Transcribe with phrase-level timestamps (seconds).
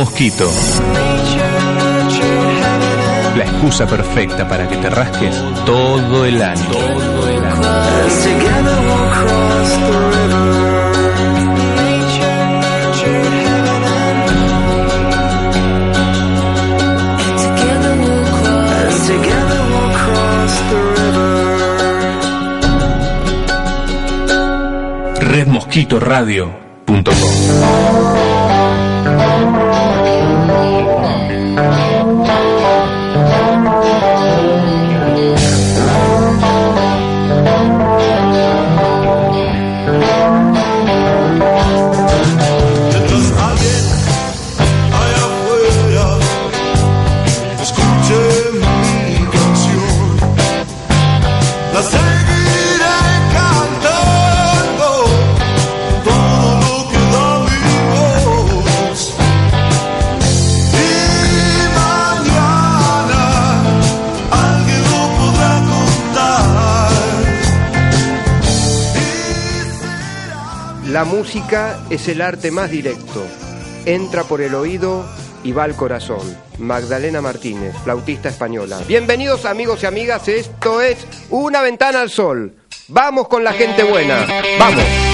[0.00, 0.50] mosquito.
[3.36, 5.36] La excusa perfecta para que te rasques
[5.66, 6.70] todo el año.
[6.70, 7.60] Todo el año.
[71.32, 73.24] música es el arte más directo.
[73.86, 75.08] Entra por el oído
[75.44, 76.36] y va al corazón.
[76.58, 78.80] Magdalena Martínez, flautista española.
[78.88, 82.56] Bienvenidos amigos y amigas, esto es Una ventana al sol.
[82.88, 84.26] Vamos con la gente buena.
[84.58, 85.09] Vamos.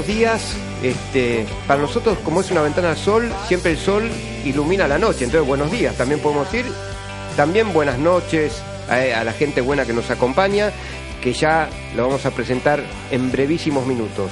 [0.00, 0.56] Buenos días.
[0.82, 4.08] Este, para nosotros, como es una ventana al sol, siempre el sol
[4.46, 5.24] ilumina la noche.
[5.24, 6.72] Entonces, buenos días, también podemos decir.
[7.36, 10.72] También buenas noches a, a la gente buena que nos acompaña,
[11.22, 14.30] que ya lo vamos a presentar en brevísimos minutos.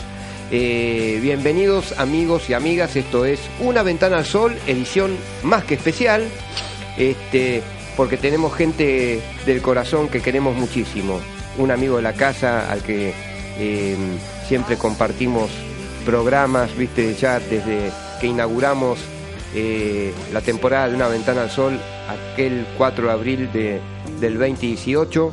[0.50, 6.24] Eh, bienvenidos amigos y amigas, esto es Una Ventana al Sol, edición más que especial,
[6.96, 7.62] este,
[7.94, 11.20] porque tenemos gente del corazón que queremos muchísimo.
[11.58, 13.12] Un amigo de la casa al que
[13.58, 13.96] eh,
[14.48, 15.50] siempre compartimos
[16.04, 17.90] programas, viste, ya desde
[18.20, 18.98] que inauguramos
[19.54, 21.78] eh, la temporada de Una Ventana al Sol,
[22.08, 23.80] aquel 4 de abril de,
[24.20, 25.32] del 2018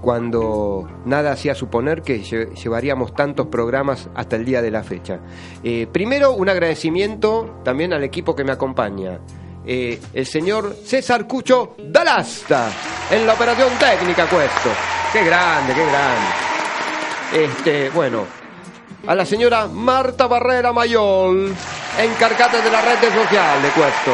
[0.00, 5.20] cuando nada hacía suponer que lle- llevaríamos tantos programas hasta el día de la fecha.
[5.62, 9.18] Eh, primero, un agradecimiento también al equipo que me acompaña.
[9.66, 12.68] Eh, el señor César Cucho Dalasta,
[13.10, 14.68] en la operación técnica, cuesto.
[15.10, 16.43] Qué grande, qué grande.
[17.34, 18.26] Este, bueno,
[19.08, 21.52] a la señora Marta Barrera Mayol,
[21.98, 24.12] encargada de la red social de Cuesto.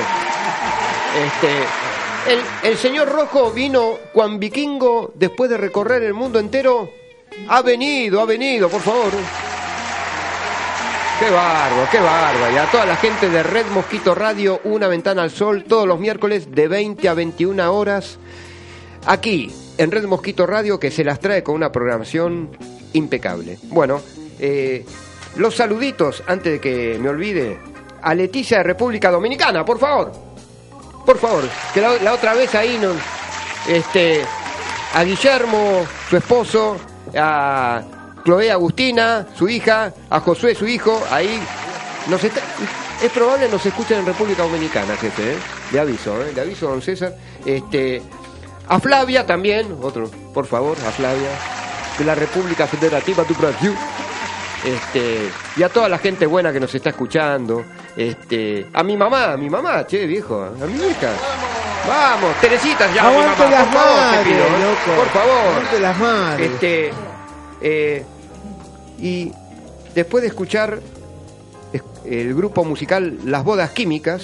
[1.27, 6.89] Este, el, el señor Rojo vino Juan Vikingo después de recorrer el mundo entero.
[7.49, 9.13] Ha venido, ha venido, por favor.
[11.19, 12.55] Qué bárbaro, qué bárbaro.
[12.55, 16.01] Y a toda la gente de Red Mosquito Radio, Una Ventana al Sol, todos los
[16.01, 18.19] miércoles de 20 a 21 horas.
[19.05, 23.59] Aquí, en Red Mosquito Radio, que se las trae con una programación impecable.
[23.65, 24.01] Bueno,
[24.39, 24.85] eh,
[25.37, 27.59] los saluditos, antes de que me olvide,
[28.03, 30.13] a Leticia de República Dominicana, por favor.
[31.05, 32.93] Por favor, que la, otra vez ahí no,
[33.69, 34.23] este,
[34.95, 36.77] a Guillermo, su esposo,
[37.17, 37.83] a
[38.25, 41.41] Chloe Agustina, su hija, a Josué, su hijo, ahí
[42.09, 42.41] nos está,
[43.03, 45.37] es probable nos escuchen en República Dominicana, jefe, ¿eh?
[45.73, 46.33] le aviso, ¿eh?
[46.35, 48.03] le aviso, don César, este,
[48.69, 51.31] a Flavia también, otro, por favor, a Flavia,
[52.01, 53.75] de la República Federativa de Brasil,
[54.65, 57.63] este, y a toda la gente buena que nos está escuchando,
[57.95, 61.11] este, a mi mamá, a mi mamá, che, viejo, a mi hija.
[61.87, 64.51] Vamos, Teresita, ya, mi Aguante mamá, las por favor, te madres, pido, ¿eh?
[64.61, 64.97] loco.
[65.03, 65.81] por favor.
[65.81, 66.51] Las madres.
[66.53, 66.91] Este,
[67.61, 68.05] eh,
[68.99, 69.33] y
[69.95, 70.79] después de escuchar
[71.73, 74.23] es- el grupo musical Las Bodas Químicas,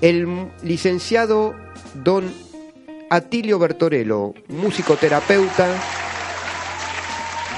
[0.00, 1.54] el licenciado
[1.94, 2.30] don
[3.08, 5.80] Atilio Bertorello, musicoterapeuta,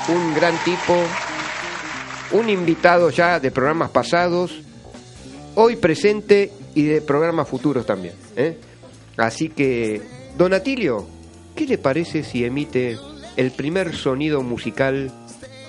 [0.09, 0.95] un gran tipo,
[2.33, 4.63] un invitado ya de programas pasados,
[5.55, 8.15] hoy presente y de programas futuros también.
[8.37, 8.57] ¿eh?
[9.19, 10.01] Así que,
[10.37, 11.07] don Atilio,
[11.57, 12.97] ¿qué le parece si emite
[13.37, 15.11] el primer sonido musical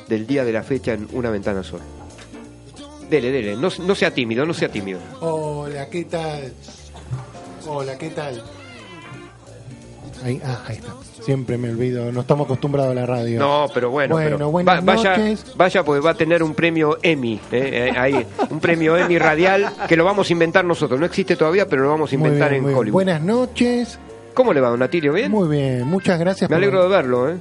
[0.07, 1.83] del día de la fecha en una ventana sola?
[3.09, 4.99] Dele, dele, no, no sea tímido, no sea tímido.
[5.19, 6.53] Hola, ¿qué tal?
[7.67, 8.43] Hola, ¿qué tal?
[10.23, 10.93] Ahí, ah, ahí está.
[11.23, 13.39] Siempre me olvido, no estamos acostumbrados a la radio.
[13.39, 15.53] No, pero bueno, Bueno, pero buenas vaya, noches.
[15.55, 19.69] vaya porque va a tener un premio Emmy, eh, eh, ahí, un premio Emmy radial
[19.87, 20.99] que lo vamos a inventar nosotros.
[20.99, 22.75] No existe todavía, pero lo vamos a inventar bien, en.
[22.75, 22.93] Hollywood.
[22.93, 23.99] Buenas noches.
[24.33, 25.13] ¿Cómo le va, don Atilio?
[25.13, 25.29] ¿Bien?
[25.31, 26.49] Muy bien, muchas gracias.
[26.49, 27.37] Me por- alegro de verlo, ¿eh?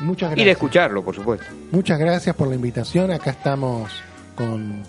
[0.00, 0.44] Muchas Y gracias.
[0.46, 1.46] de escucharlo, por supuesto.
[1.70, 3.12] Muchas gracias por la invitación.
[3.12, 3.92] Acá estamos
[4.34, 4.82] con,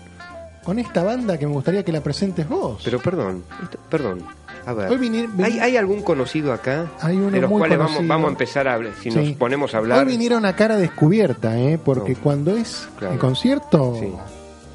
[0.64, 2.80] con esta banda que me gustaría que la presentes vos.
[2.84, 3.44] Pero perdón,
[3.88, 4.22] perdón.
[4.66, 6.86] A ver, Hoy ¿hay, hay algún conocido acá?
[7.00, 8.92] Hay uno de los muy cuales vamos, a empezar a hablar.
[9.00, 9.18] Si Sí.
[9.18, 9.98] nos ponemos a hablar.
[10.00, 11.78] Hoy vinieron a cara descubierta, ¿eh?
[11.82, 12.18] porque No.
[12.22, 13.14] cuando es Claro.
[13.14, 14.12] el concierto, Sí.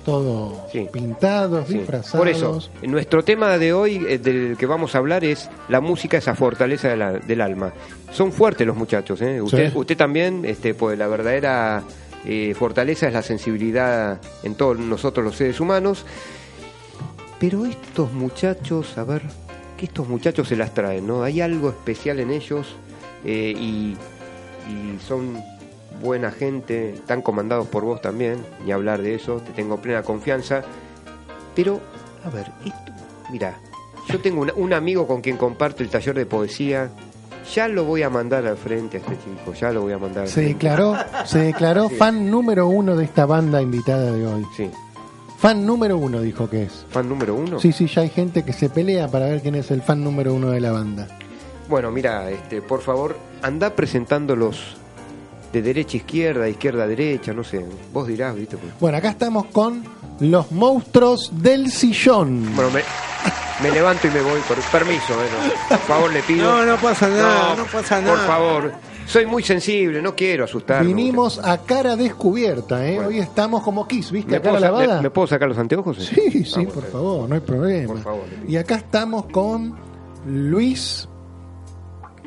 [0.05, 0.87] todo Sí.
[0.91, 1.75] pintados, Sí.
[1.79, 2.19] disfrazados.
[2.19, 6.17] Por eso, nuestro tema de hoy, eh, del que vamos a hablar, es la música,
[6.17, 7.73] esa fortaleza de la- del alma.
[8.11, 9.41] Son fuertes los muchachos, ¿eh?
[9.41, 9.77] Usted, Sí.
[9.77, 11.83] usted también, este, pues la verdadera
[12.25, 16.05] eh, fortaleza es la sensibilidad en todos nosotros los seres humanos.
[17.39, 19.21] Pero estos muchachos, a ver,
[19.79, 21.23] que estos muchachos se las traen, ¿no?
[21.23, 22.75] Hay algo especial en ellos
[23.25, 23.95] eh, y
[24.69, 25.41] y son
[26.01, 30.61] buena gente, están comandados por vos también, ni hablar de eso, te tengo plena confianza.
[31.55, 31.79] Pero,
[32.23, 32.91] a ver, esto,
[33.31, 33.57] mira,
[34.07, 36.91] yo tengo un amigo con quien comparto el taller de poesía,
[37.55, 40.23] ya lo voy a mandar al frente a este chico, ya lo voy a mandar
[40.23, 40.53] al Se frente.
[40.53, 40.95] declaró,
[41.25, 41.95] se declaró Sí.
[41.95, 44.45] fan número uno de esta banda invitada de hoy.
[44.55, 44.69] Sí,
[45.39, 46.85] Fan número uno dijo que es.
[46.89, 47.59] fan número uno.
[47.59, 50.33] Sí, sí, ya hay gente que se pelea para ver quién es el fan número
[50.33, 51.07] uno de la banda.
[51.69, 54.75] Bueno, mira, este, por favor, anda presentándolos
[55.53, 58.57] de derecha a izquierda, izquierda a derecha, no sé, vos dirás, ¿viste?
[58.57, 59.83] Pues- Bueno, acá estamos con
[60.19, 62.53] los monstruos del sillón.
[62.55, 62.81] Bueno, me,
[63.63, 65.27] me levanto y me voy, por permiso, eh,
[65.69, 65.77] no.
[65.77, 66.43] por favor le pido.
[66.51, 68.15] No, no pasa nada, no pasa nada.
[68.17, 68.71] Por favor,
[69.09, 70.85] soy muy sensible, no quiero asustar.
[70.85, 72.95] Vinimos a cara descubierta, ¿eh?
[72.95, 73.09] Bueno.
[73.09, 74.33] Hoy estamos como Kiss, ¿viste?
[74.33, 74.97] ¿Me puedo, lavada.
[74.97, 75.97] me- me puedo sacar los anteojos?
[75.97, 76.87] Sí, sí, Vamos, por eh.
[76.91, 77.93] favor, no hay problema.
[77.93, 79.75] Por favor, y acá estamos con
[80.27, 81.07] Luis,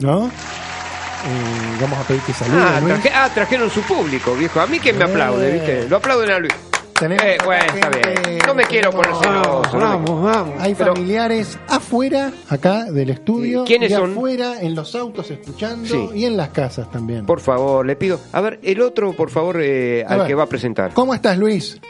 [0.00, 0.26] ¿no?
[0.26, 2.60] Eh, vamos a pedir que salude.
[2.60, 4.60] Ah, traje- ah, trajeron su público, viejo.
[4.60, 5.08] A mí que me Eh.
[5.08, 5.88] aplaude, ¿viste?
[5.88, 6.52] Lo aplauden a Luis.
[7.02, 8.38] Tenemos Eh, bueno, está gente- bien.
[8.46, 9.76] No me quiero poner celoso.
[9.76, 10.54] me- Vamos, vamos.
[10.60, 14.12] Hay Pero- familiares afuera, acá del estudio, ¿quiénes y son?
[14.12, 16.10] afuera, en los autos escuchando Sí.
[16.14, 17.26] y en las casas también.
[17.26, 18.20] Por favor, le pido.
[18.32, 20.28] A ver, el otro, por favor, eh, A al ver.
[20.28, 20.92] que va a presentar.
[20.94, 21.80] ¿Cómo estás, Luis?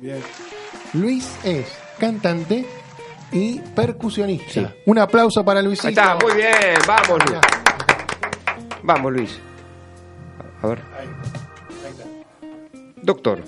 [0.00, 0.20] Bien.
[0.92, 1.66] Luis es
[1.98, 2.64] cantante
[3.32, 4.50] y percusionista.
[4.52, 4.66] Sí.
[4.86, 5.88] Un aplauso para Luisito.
[5.88, 6.52] Ahí está, muy bien.
[6.86, 7.40] Vamos, Luis.
[8.84, 9.38] Vamos, Luis.
[10.62, 10.78] A ver.
[13.02, 13.42] Doctor,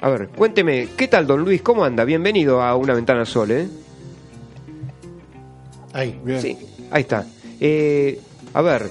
[0.00, 1.62] a ver, cuénteme, ¿qué tal, don Luis?
[1.62, 2.04] ¿Cómo anda?
[2.04, 3.68] Bienvenido a Una Ventana al Sol, ¿eh?
[5.92, 6.18] Ahí.
[6.24, 6.40] Bien.
[6.40, 6.56] Sí,
[6.90, 7.26] ahí está.
[7.60, 8.20] Eh,
[8.54, 8.88] a ver,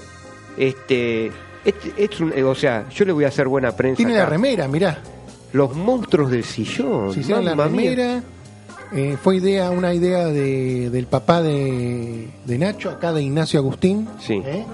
[0.56, 1.30] este,
[1.64, 3.96] este es un, eh, o sea, yo le voy a hacer buena prensa.
[3.96, 4.98] Tiene la remera, mirá.
[5.52, 7.14] Los monstruos del sillón.
[7.14, 8.22] Se hicieron la remera.
[8.92, 14.08] Eh, fue idea, una idea de, del papá de, de Nacho, acá de Ignacio Agustín.
[14.20, 14.42] Sí.
[14.44, 14.64] ¿eh?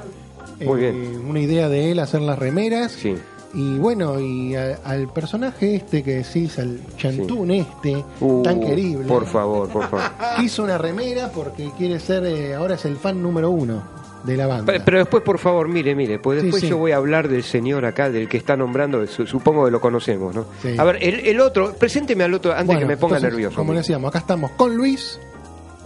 [0.65, 1.25] Muy Eh, bien.
[1.29, 2.93] Una idea de él hacer las remeras.
[2.93, 3.15] Sí.
[3.55, 9.07] Y bueno, y a- al personaje este que decís, al chantún este, Uh, tan querible,
[9.07, 10.11] Por favor, por favor.
[10.43, 13.83] hizo una remera porque quiere ser, eh, ahora es el fan número uno
[14.25, 14.73] de la banda.
[14.73, 16.69] Pe- Pero después, por favor, mire, mire, pues después sí.
[16.69, 19.81] yo voy a hablar del señor acá, del que está nombrando, su- supongo que lo
[19.81, 20.47] conocemos, ¿no?
[20.63, 20.75] Sí.
[20.79, 23.57] A ver, el, el otro, presénteme al otro antes Bueno, que me ponga entonces, nervioso.
[23.57, 25.21] Como decíamos, acá estamos con Luis,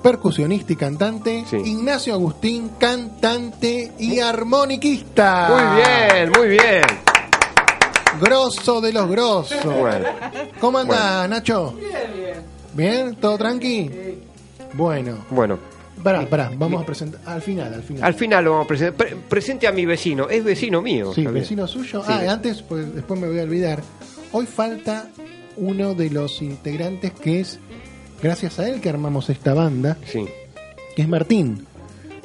[0.02, 1.44] percusionista y cantante.
[1.64, 5.48] Ignacio Agustín, cantante y armoniquista.
[5.50, 7.07] Muy bien, muy bien.
[8.20, 9.58] Grosso de los grosos.
[9.64, 10.06] Bueno,
[10.60, 11.72] ¿Cómo anda, Nacho?
[11.72, 12.34] Bien, bien.
[12.74, 13.16] ¿Bien?
[13.16, 13.90] ¿Todo tranqui?
[14.74, 15.58] Bueno, bueno.
[16.02, 18.04] pará, pará, vamos a presentar al final, al final.
[18.04, 18.96] Al final lo vamos a presentar.
[18.96, 21.12] Pre- presente a mi vecino, es vecino mío.
[21.14, 22.02] Sí, vecino suyo.
[22.04, 22.12] Sí.
[22.12, 23.82] Ah, antes, pues después me voy a olvidar.
[24.32, 25.08] Hoy falta
[25.56, 27.58] uno de los integrantes que es,
[28.22, 30.26] gracias a él que armamos esta banda, Sí.
[30.94, 31.66] que es Martín.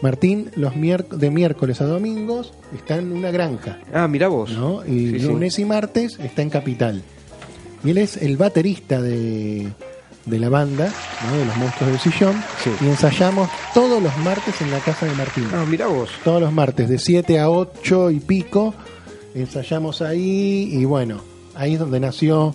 [0.03, 4.51] Martín, los de miércoles a domingos, está en una granja, Ah, mira vos.
[4.51, 4.85] ¿no?
[4.85, 5.25] Y Sí, sí.
[5.27, 7.01] lunes y martes está en Capital.
[7.85, 9.69] Y él es el baterista de,
[10.25, 10.91] de la banda,
[11.25, 11.37] ¿no?
[11.37, 12.35] de los monstruos del sillón.
[12.63, 12.69] Sí.
[12.81, 15.47] Y ensayamos todos los martes en la casa de Martín.
[15.53, 16.09] Ah, mira vos.
[16.25, 18.73] Todos los martes, de 7 a 8 y pico,
[19.35, 20.69] ensayamos ahí.
[20.71, 21.21] Y bueno,
[21.55, 22.53] ahí es donde nació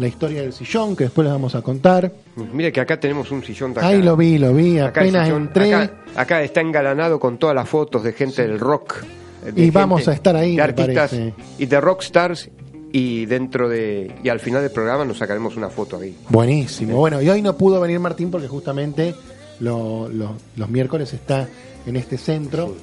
[0.00, 2.12] la historia del sillón, que después les vamos a contar.
[2.52, 3.88] Mire que acá tenemos un sillón de acá.
[3.88, 5.74] Ahí lo vi, lo vi, Acá apenas sillón- entré.
[5.74, 8.96] Acá, acá está engalanado con todas las fotos de gente del rock.
[9.44, 11.14] de Y vamos a estar ahí, De artistas
[11.58, 12.50] y de rockstars.
[12.92, 14.12] Y dentro de.
[14.24, 16.16] Y al final del programa nos sacaremos una foto ahí.
[16.28, 16.96] Buenísimo.
[16.96, 19.14] Bueno, y hoy no pudo venir Martín porque justamente
[19.60, 21.46] lo- lo- los miércoles está
[21.86, 22.74] en este centro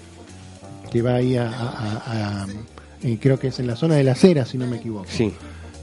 [0.92, 2.48] que va ahí a, a- a- a-
[3.04, 5.06] eh, creo que es en la zona de la acera, si no me equivoco.
[5.10, 5.34] Sí.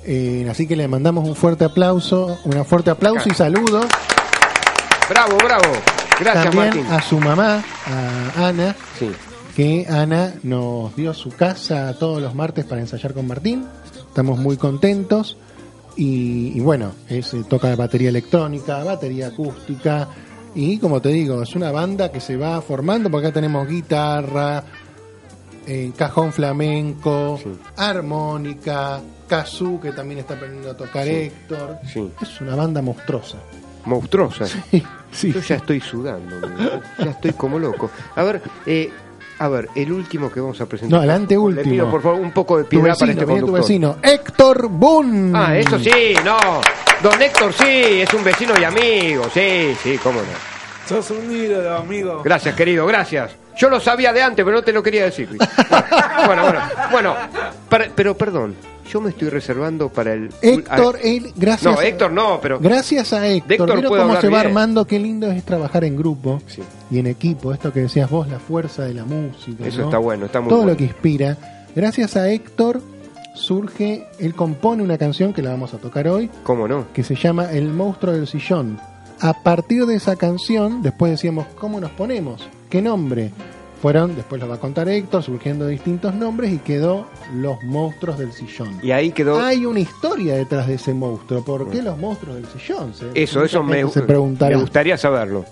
[0.07, 3.87] Eh, así que le mandamos un fuerte aplauso, un fuerte aplauso y saludos
[5.09, 5.65] Bravo, bravo.
[6.21, 6.87] Gracias, también Martín.
[6.93, 9.11] a su mamá, a Ana, Sí.
[9.55, 13.67] que Ana nos dio su casa todos los martes para ensayar con Martín.
[14.09, 15.37] Estamos muy contentos.
[15.97, 20.09] Y, y bueno, es, eh, toca batería electrónica, batería acústica.
[20.55, 24.65] Y como te digo, es una banda que se va formando, porque acá tenemos guitarra,
[25.67, 27.51] eh, cajón flamenco, Sí.
[27.77, 31.79] armónica, kazoo, que también está aprendiendo a tocar Héctor.
[31.93, 32.11] Sí.
[32.21, 33.39] Es una banda monstruosa.
[33.85, 34.47] Monstruosa.
[35.15, 36.35] Sí, Yo ya estoy sudando.
[36.99, 37.89] Ya estoy como loco.
[38.17, 38.91] A ver, eh,
[39.39, 40.99] a ver, el último que vamos a presentar.
[40.99, 41.65] No, el anteúltimo.
[41.65, 43.61] Le pido, por favor, un poco de piedad para este viene tu conductor.
[43.61, 45.31] vecino, Héctor Boone.
[45.39, 46.37] Ah, eso sí, no.
[47.01, 49.23] Don Héctor sí, es un vecino y amigo.
[49.33, 50.54] Sí, sí, cómo no.
[50.89, 52.23] Sos un ídolo, amigo.
[52.23, 53.33] Gracias, querido, gracias.
[53.57, 55.29] Yo lo sabía de antes, pero no te lo quería decir.
[56.27, 56.61] Bueno, bueno,
[56.91, 57.15] bueno.
[57.69, 58.55] para- pero perdón,
[58.91, 60.31] yo me estoy reservando para el.
[60.41, 61.75] Héctor, a- él, gracias.
[61.75, 62.59] No, Héctor no, pero.
[62.59, 63.49] Gracias a Héctor.
[63.49, 64.47] De Héctor ¿Vieron puedo cómo se va bien.
[64.49, 64.87] armando?
[64.87, 66.63] Qué lindo es trabajar en grupo Sí.
[66.91, 67.53] y en equipo.
[67.53, 69.67] Esto que decías vos, la fuerza de la música.
[69.67, 69.85] Eso ¿no?
[69.87, 70.73] está bueno, está muy Todo bueno.
[70.73, 71.37] lo que inspira.
[71.77, 72.81] Gracias a Héctor
[73.35, 76.87] surge, él compone una canción que la vamos a tocar hoy, ¿Cómo no?
[76.95, 78.79] que se llama El monstruo del sillón.
[79.21, 82.49] A partir de esa canción, después decíamos, ¿cómo nos ponemos?
[82.69, 83.31] ¿Qué nombre?
[83.81, 88.33] Fueron, después lo va a contar Héctor, surgiendo distintos nombres y quedó Los monstruos del
[88.33, 88.79] sillón.
[88.83, 89.39] Y ahí quedó.
[89.41, 91.45] Hay una historia detrás de ese monstruo.
[91.45, 92.95] ¿Por qué los monstruos del sillón?
[92.95, 95.45] Se- eso, eso me, se me gustaría saberlo.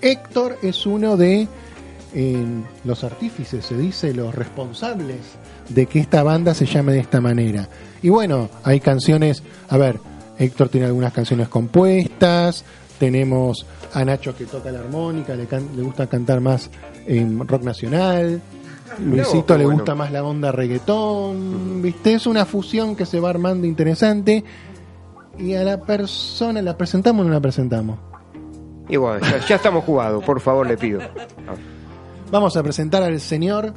[0.00, 1.46] Héctor es uno de
[2.14, 2.46] eh,
[2.84, 5.18] los artífices, se dice, los responsables
[5.68, 7.68] de que esta banda se llame de esta manera.
[8.02, 10.00] Y bueno, hay canciones, a ver,
[10.38, 12.64] Héctor tiene algunas canciones compuestas,
[12.98, 13.64] tenemos
[13.94, 16.70] a Nacho que toca la armónica, le, can- le gusta cantar más
[17.06, 18.40] en rock nacional.
[19.04, 19.78] Luisito le bueno.
[19.80, 22.14] gusta más la onda reggaetón, ¿viste?
[22.14, 24.42] Es una fusión que se va armando interesante.
[25.38, 27.98] Y a la persona, ¿la presentamos o no la presentamos?
[28.88, 31.00] Y bueno, ya, ya estamos jugados, por favor, le pido.
[32.30, 33.72] Vamos a presentar al señor,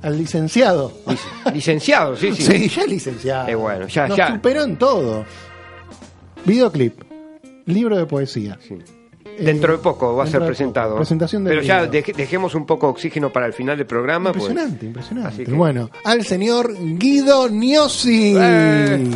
[0.00, 0.92] al licenciado.
[1.06, 2.42] Lic- Licenciado, sí, sí.
[2.42, 3.48] Sí, ya licenciado.
[3.48, 4.32] Eh, bueno, ya- Nos ya.
[4.32, 5.24] superó en todo.
[6.44, 7.02] Videoclip,
[7.74, 8.58] libro de poesía.
[8.66, 8.78] Sí.
[9.38, 10.96] Dentro de poco va a ser de presentado.
[10.96, 14.30] Presentación Pero ya dejemos un poco oxígeno para el final del programa.
[14.32, 14.44] pues.
[14.48, 15.44] Impresionante, impresionante.
[15.44, 18.34] Que- Bueno, al señor Guido Niosi.
[18.38, 19.10] Eh.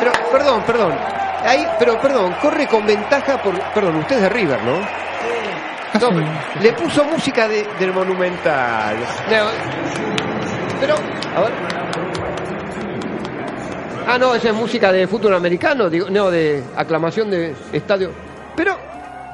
[0.00, 0.92] Pero, perdón, perdón.
[1.44, 3.58] Ahí, pero perdón, corre con ventaja por.
[3.74, 4.78] Perdón, usted es de River, ¿no?
[6.00, 6.26] No, pero
[6.62, 8.96] le puso música de- del Monumental.
[9.30, 9.46] No,
[10.80, 10.94] pero,
[11.36, 11.52] a ver.
[14.06, 18.10] Ah, no, esa es música de fútbol americano, digo, no, de aclamación de estadio.
[18.54, 18.76] Pero,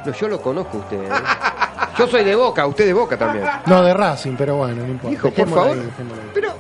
[0.07, 1.03] no, yo lo conozco a usted.
[1.03, 1.09] ¿eh?
[1.99, 3.45] Yo soy de Boca, usted de Boca también.
[3.67, 5.13] No, de Racing, pero bueno, no importa.
[5.13, 5.77] Hijo, por favor.
[5.77, 6.31] ahí, dejémoslo ahí.
[6.33, 6.53] Pero,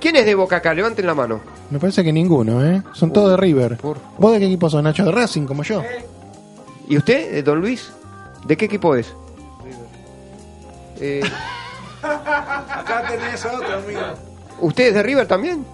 [0.00, 0.74] ¿quién es de Boca acá?
[0.74, 1.40] Levanten la mano.
[1.70, 2.82] Me parece que ninguno, ¿eh?
[2.92, 3.76] Son todos de River.
[3.76, 5.04] por ¿Vos de qué equipo sos, Nacho?
[5.04, 5.82] De Racing, como yo.
[6.88, 7.92] ¿Y usted, eh, don Luis?
[8.46, 9.14] ¿De qué equipo es?
[10.98, 11.22] Eh,
[12.02, 14.00] Acá tenés otro, amigo.
[14.60, 15.64] ¿Usted es de River también?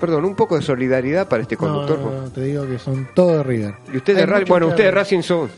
[0.00, 1.98] Perdón, un poco de solidaridad para este conductor.
[1.98, 3.74] no, no, te digo que son todos de River.
[3.92, 4.90] Y usted de Racing, bueno, usted de.
[4.90, 5.50] Racing son,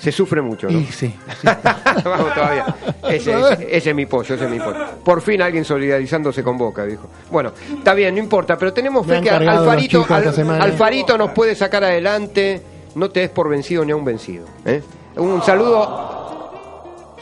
[0.00, 0.78] se sufre mucho, ¿no?
[0.78, 1.12] Y sí.
[2.04, 2.66] Vamos todavía.
[3.08, 4.78] Ese, ese- ese es mi pollo, ese es mi pollo.
[5.04, 7.08] Por fin alguien solidarizándose con Boca, dijo.
[7.30, 10.62] Bueno, está bien, no importa, pero tenemos fe que Alfarito, esta semana.
[10.62, 12.62] Alfarito nos puede sacar adelante.
[12.94, 14.46] No te des por vencido ni a un vencido.
[14.64, 14.82] ¿eh?
[15.16, 16.17] Un saludo.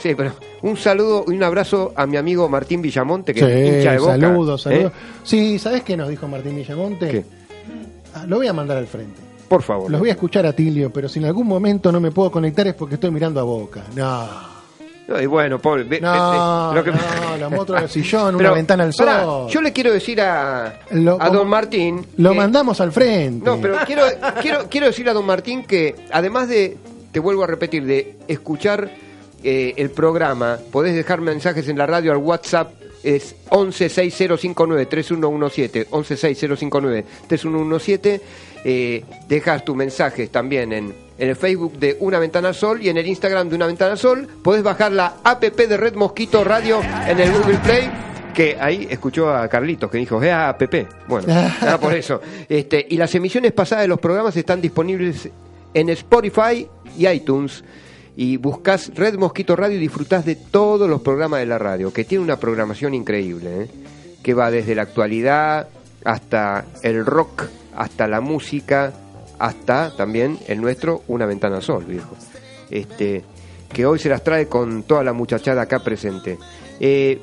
[0.09, 3.93] Sí, pero un saludo y un abrazo a mi amigo Martín Villamonte, que es hincha
[3.93, 4.13] de Boca.
[4.13, 4.93] saludos, saludos.
[4.93, 4.97] ¿eh?
[5.25, 7.09] Sí, ¿sabes qué nos dijo Martín Villamonte?
[7.09, 7.25] ¿Qué?
[8.15, 9.21] Ah, lo voy a mandar al frente.
[9.49, 9.91] Por favor.
[9.91, 12.67] Los voy a escuchar a Tilio, pero si en algún momento no me puedo conectar
[12.67, 13.83] es porque estoy mirando a Boca.
[13.95, 14.29] No,
[15.09, 15.85] No, y bueno, pobre.
[15.85, 18.93] ve- no, ve- ve- lo que- no, los monstruos del sillón, una Pero, ventana al
[18.93, 19.07] sol.
[19.07, 22.05] pará, yo le quiero decir a, Lo- a don Martín.
[22.17, 23.45] Lo que- mandamos al frente.
[23.45, 24.03] No, pero quiero,
[24.41, 26.77] quiero, quiero decirle a don Martín que además de,
[27.13, 28.91] te vuelvo a repetir, de escuchar
[29.49, 32.73] eh, el programa, podés dejar mensajes en la radio al WhatsApp.
[33.05, 38.21] Es 116059-3117, 116059-3117.
[38.65, 42.97] Eh, dejas tus mensajes también en, en el Facebook de Una Ventana Sol y en
[42.97, 44.27] el Instagram de Una Ventana Sol.
[44.43, 47.89] Podés bajar la app de Red Mosquito Radio en el Google Play
[48.35, 50.61] que ahí escuchó a Carlitos que dijo, es app.
[51.07, 52.21] Bueno, nada por eso.
[52.49, 55.29] Este, y las emisiones pasadas de los programas están disponibles
[55.73, 56.67] en Spotify
[56.99, 57.63] y iTunes.
[58.17, 62.05] Y buscas Red Mosquito Radio y disfrutás de todos los programas de la radio, que
[62.05, 63.71] tiene una programación increíble, ¿eh?
[64.23, 65.69] que va desde la actualidad
[66.05, 67.45] hasta el rock,
[67.77, 68.93] hasta la música,
[69.39, 72.17] hasta también el nuestro Una Ventana Sol, viejo.
[72.71, 73.23] Este,
[73.73, 76.39] que hoy se las trae con toda la muchachada acá presente.
[76.81, 77.21] Eh,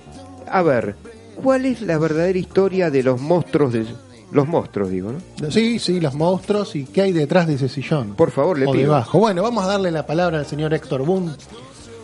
[0.47, 0.95] a ver,
[1.41, 3.85] ¿cuál es la verdadera historia de los monstruos de
[4.33, 5.51] los monstruos, digo, ¿no?
[5.51, 8.15] Sí, sí, los monstruos y qué hay detrás de ese sillón.
[8.15, 8.83] Por favor, le o pido.
[8.83, 9.19] debajo.
[9.19, 11.31] Bueno, vamos a darle la palabra al señor Héctor Boone.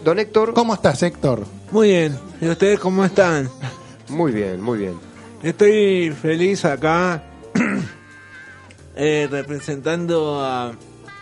[0.03, 1.45] Don Héctor, ¿Cómo estás, Héctor?
[1.71, 2.17] Muy bien.
[2.41, 3.49] ¿Y ustedes cómo están?
[4.07, 4.93] muy bien, muy bien.
[5.43, 7.23] Estoy feliz acá
[8.95, 10.73] eh, representando a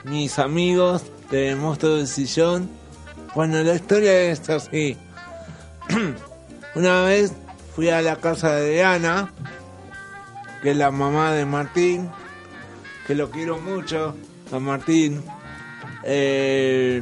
[0.03, 2.69] mis amigos de Monstruo del Sillón.
[3.35, 4.97] Bueno, la historia es así.
[6.75, 7.33] Una vez
[7.75, 9.31] fui a la casa de Ana,
[10.67, 12.09] que es la mamá de Martín,
[13.07, 14.13] que lo quiero mucho,
[14.51, 15.23] a Martín.
[16.03, 17.01] Eh,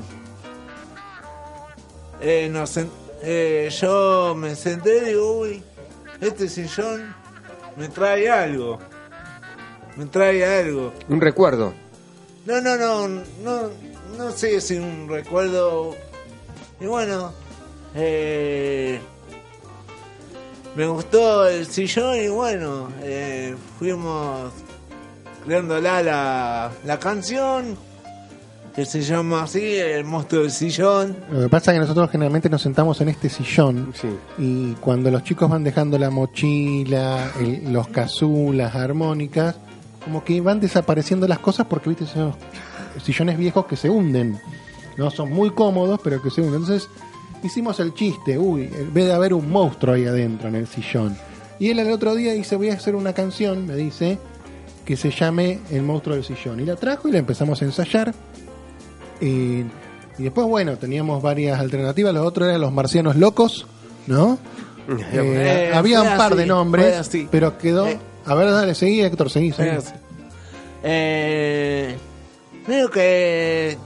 [2.21, 2.65] eh,
[3.23, 5.63] eh, yo me senté y digo, uy,
[6.21, 7.15] este sillón
[7.75, 8.77] me trae algo.
[9.95, 10.93] Me trae algo.
[11.09, 11.73] Un recuerdo.
[12.45, 13.71] No, no, no, no,
[14.15, 15.95] no sé si un recuerdo.
[16.79, 17.33] Y bueno,
[17.95, 18.99] eh,
[20.75, 24.51] me gustó el sillón y bueno, eh, fuimos
[25.45, 27.77] creándola la, la canción.
[28.75, 31.15] que se llama así, el monstruo del sillón.
[31.31, 34.09] Lo que pasa es que nosotros generalmente nos sentamos en este sillón Sí.
[34.37, 39.55] y cuando los chicos van dejando la mochila, el- los kazoo, las armónicas,
[40.03, 42.35] como que van desapareciendo las cosas porque viste esos
[43.01, 44.41] sillones viejos que se hunden.
[44.97, 46.59] No son muy cómodos, pero que se hunden.
[46.61, 46.89] Entonces
[47.43, 51.15] hicimos el chiste, uy, vez de haber un monstruo ahí adentro en el sillón.
[51.59, 54.17] Y él el otro día dice, voy a hacer una canción, me dice,
[54.83, 56.59] que se llame El monstruo del sillón.
[56.59, 58.13] Y la trajo y la empezamos a ensayar.
[59.21, 59.63] Eh,
[60.17, 62.13] y después, bueno, teníamos varias alternativas.
[62.13, 63.67] Los otros eran los marcianos locos,
[64.07, 64.37] ¿no?
[64.87, 67.87] Eh, Eh, había un par así, de nombres, pero quedó.
[67.87, 67.97] Eh.
[68.27, 69.51] A ver, dale, seguí, Héctor, seguí.
[69.51, 69.71] seguí.
[70.83, 71.97] Eh,
[72.67, 73.77] creo que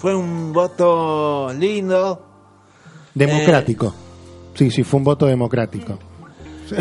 [0.00, 2.24] fue un voto lindo.
[3.14, 3.94] Democrático.
[4.54, 5.98] Sí, sí, fue un voto democrático.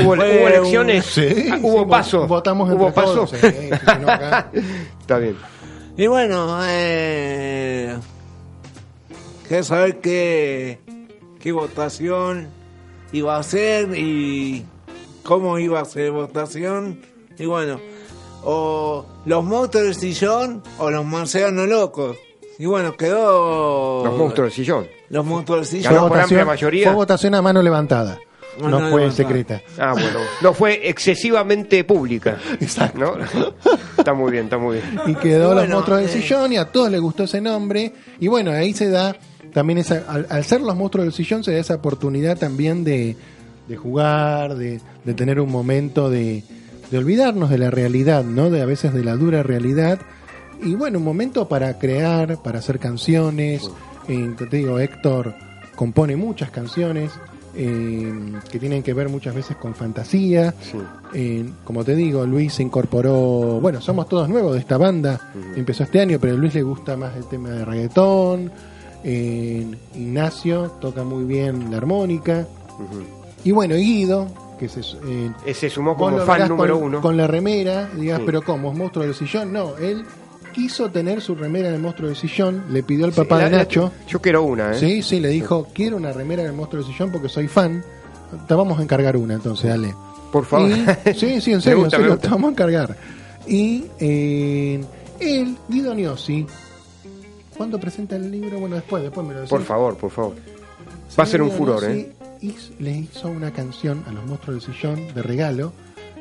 [0.04, 2.28] Hubo, elecciones, Sí, ah, sí, hubo vo- paso.
[2.28, 3.14] Votamos hubo paso.
[3.26, 4.52] todos, sí, sí, sí, acá.
[5.02, 5.36] Está bien.
[5.98, 7.98] Y bueno, eh,
[9.48, 10.80] quiero saber qué,
[11.40, 12.48] qué votación
[13.12, 14.64] iba a ser y
[15.24, 17.02] cómo iba a ser votación.
[17.40, 17.80] Y bueno,
[18.44, 22.16] o los monstruos del sillón o los marcianos locos.
[22.60, 24.04] Y bueno, quedó...
[24.06, 24.88] Los monstruos del sillón.
[25.10, 26.10] Los monstruos del Ganó sillón.
[26.10, 26.86] por amplia mayoría.
[26.88, 28.20] fue votación a mano levantada.
[28.62, 29.12] Mano no fue levantada.
[29.30, 29.62] secreta.
[29.80, 30.20] Ah, bueno.
[30.42, 32.38] No fue excesivamente pública.
[32.60, 33.00] Exacto.
[33.00, 33.14] ¿no?
[33.98, 35.00] Está muy bien, está muy bien.
[35.08, 36.12] y quedó Y los monstruos del eh.
[36.22, 39.16] sillón y a todos les gustó ese nombre y bueno ahí se da
[39.54, 43.16] también esa al, al ser los monstruos del sillón se da esa oportunidad también de,
[43.70, 46.44] de jugar de, de tener un momento de,
[46.92, 50.00] de olvidarnos de la realidad no de a veces de la dura realidad
[50.64, 53.70] y bueno un momento para crear para hacer canciones
[54.08, 55.34] eh, te digo Héctor
[55.76, 57.12] compone muchas canciones
[57.56, 58.14] eh,
[58.52, 60.78] que tienen que ver muchas veces con fantasía Sí.
[61.16, 65.84] eh, como te digo, Luis se incorporó, bueno, somos todos nuevos de esta banda, empezó
[65.84, 68.52] este año, pero a Luis le gusta más el tema de reggaetón,
[69.04, 72.46] eh, Ignacio toca muy bien la armónica,
[73.44, 74.28] y bueno, Guido,
[74.60, 77.02] que se, eh, Se sumó como fan número con, uno.
[77.02, 78.24] con la remera, digas, Sí.
[78.28, 78.72] pero ¿cómo?
[78.72, 79.52] ¿Es monstruo del sillón?
[79.52, 80.04] No, él
[80.52, 83.58] quiso tener su remera del monstruo del sillón, le pidió al papá La- de la-
[83.60, 84.80] Nacho, yo quiero una, ¿eh?
[84.80, 87.84] sí, sí, le dijo, quiero una remera del monstruo del sillón porque soy fan,
[88.48, 89.94] te vamos a encargar una entonces, dale.
[90.32, 90.70] Por favor.
[90.70, 90.86] Y-
[91.16, 92.98] sí, sí, en serio, gusta, en serio, te vamos a encargar.
[93.48, 94.84] Y eh,
[95.20, 96.46] él, Guido Niosi,
[97.58, 98.60] ¿cuándo presenta el libro?
[98.60, 99.50] Bueno, después, después me lo decís.
[99.50, 100.36] Por favor, por favor.
[101.20, 102.00] Va a ser un furor, Niosi
[102.42, 102.54] ¿eh?
[102.80, 105.74] le hizo una canción a los monstruos del sillón de regalo.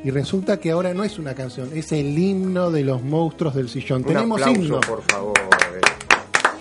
[0.05, 3.69] Y resulta que ahora no es una canción, es el himno de los monstruos del
[3.69, 4.03] sillón.
[4.03, 4.81] Un Tenemos aplauso, himno.
[4.81, 5.39] por favor.
[5.39, 5.81] eh.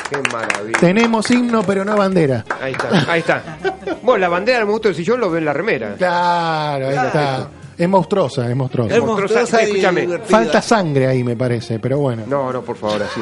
[0.09, 0.79] Qué maravilla.
[0.79, 2.45] Tenemos himno, pero no bandera.
[2.61, 3.57] Ahí está, ahí está.
[4.01, 5.95] Bueno, la bandera del monstruo del sillón lo ve en la remera.
[5.95, 7.49] Claro, ahí está.
[7.77, 8.95] Es monstruosa, es monstruosa.
[8.95, 10.29] Es monstruosa, monstruosa y escúchame, divertida.
[10.29, 12.23] Falta sangre ahí, me parece, pero bueno.
[12.27, 13.21] No, no, por favor, así.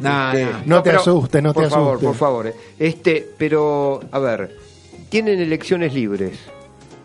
[0.00, 0.58] Nah, Este, nah.
[0.66, 2.06] No te pero- asustes, no te por favor, asustes.
[2.08, 2.46] por favor.
[2.48, 2.54] eh.
[2.78, 4.54] Este, pero, a ver,
[5.08, 6.38] tienen elecciones libres.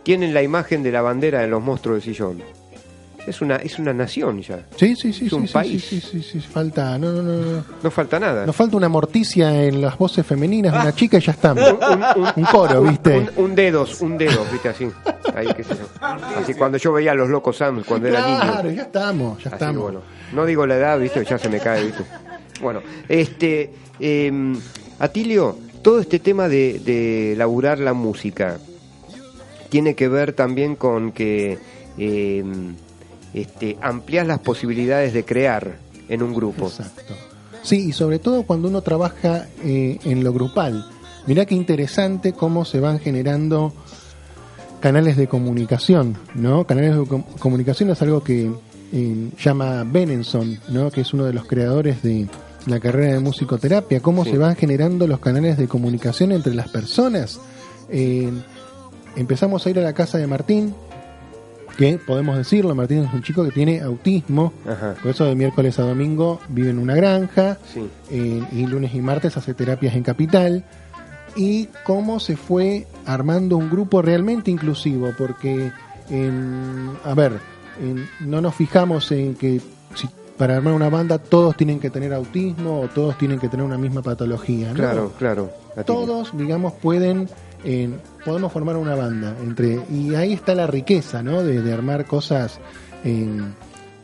[0.06, 2.41] Tienen la imagen de la bandera de los monstruos del sillón.
[3.26, 4.60] Es una, es una nación ya.
[4.76, 5.84] Sí, sí, sí, Es un sí, país.
[5.84, 7.63] sí, sí, sí, sí, falta, no, no, no, no.
[7.82, 8.46] No falta nada.
[8.46, 11.63] Nos falta una morticia en las voces femeninas de una chica y ya estamos.
[12.36, 13.28] Un, coro, ¿viste?
[13.38, 14.88] Un, dedos, un dedo, viste, así.
[15.36, 16.06] Ahí, qué sé yo.
[16.39, 18.76] Así cuando yo veía a los locos Sam cuando era claro, niño.
[18.76, 19.82] ya estamos, ya Así estamos.
[19.82, 22.04] bueno, no digo la edad, viste, ya se me cae, viste.
[22.62, 24.54] Bueno, este, eh,
[25.00, 28.60] Atilio, todo este tema de, de laburar la música
[29.69, 31.58] tiene que ver también con que
[31.97, 32.43] eh,
[33.34, 35.78] este, amplias las posibilidades de crear
[36.10, 36.67] en un grupo.
[36.67, 37.13] Exacto.
[37.63, 40.86] Sí, y sobre todo cuando uno trabaja eh, en lo grupal.
[41.28, 43.73] Mirá qué interesante cómo se van generando
[44.80, 46.65] canales de comunicación, ¿no?
[46.67, 48.51] Canales de com- comunicación es algo que
[48.93, 50.91] eh, llama Benenson, ¿no?
[50.91, 52.28] Que es uno de los creadores de
[52.67, 53.99] la carrera de musicoterapia.
[53.99, 54.32] Cómo Sí.
[54.32, 57.39] se van generando los canales de comunicación entre las personas.
[57.89, 58.32] Eh,
[59.15, 60.73] empezamos a ir a la casa de Martín,
[61.78, 64.95] que podemos decirlo, Martín es un chico que tiene autismo, Ajá.
[65.01, 67.88] por eso de miércoles a domingo vive en una granja Sí.
[68.12, 70.63] eh, y lunes y martes hace terapias en Capital.
[71.36, 75.69] Y cómo se fue armando un grupo realmente inclusivo, porque,
[76.10, 77.34] en- a ver,
[77.82, 79.60] en- no nos fijamos en que
[79.95, 83.65] si para armar una banda todos tienen que tener autismo o todos tienen que tener
[83.65, 84.69] una misma patología.
[84.69, 84.75] ¿no?
[84.75, 85.49] Claro, claro.
[85.86, 87.28] Todos, digamos, pueden,
[88.23, 91.43] podemos formar una banda entre y ahí está la riqueza, ¿no?
[91.43, 92.60] De, de armar cosas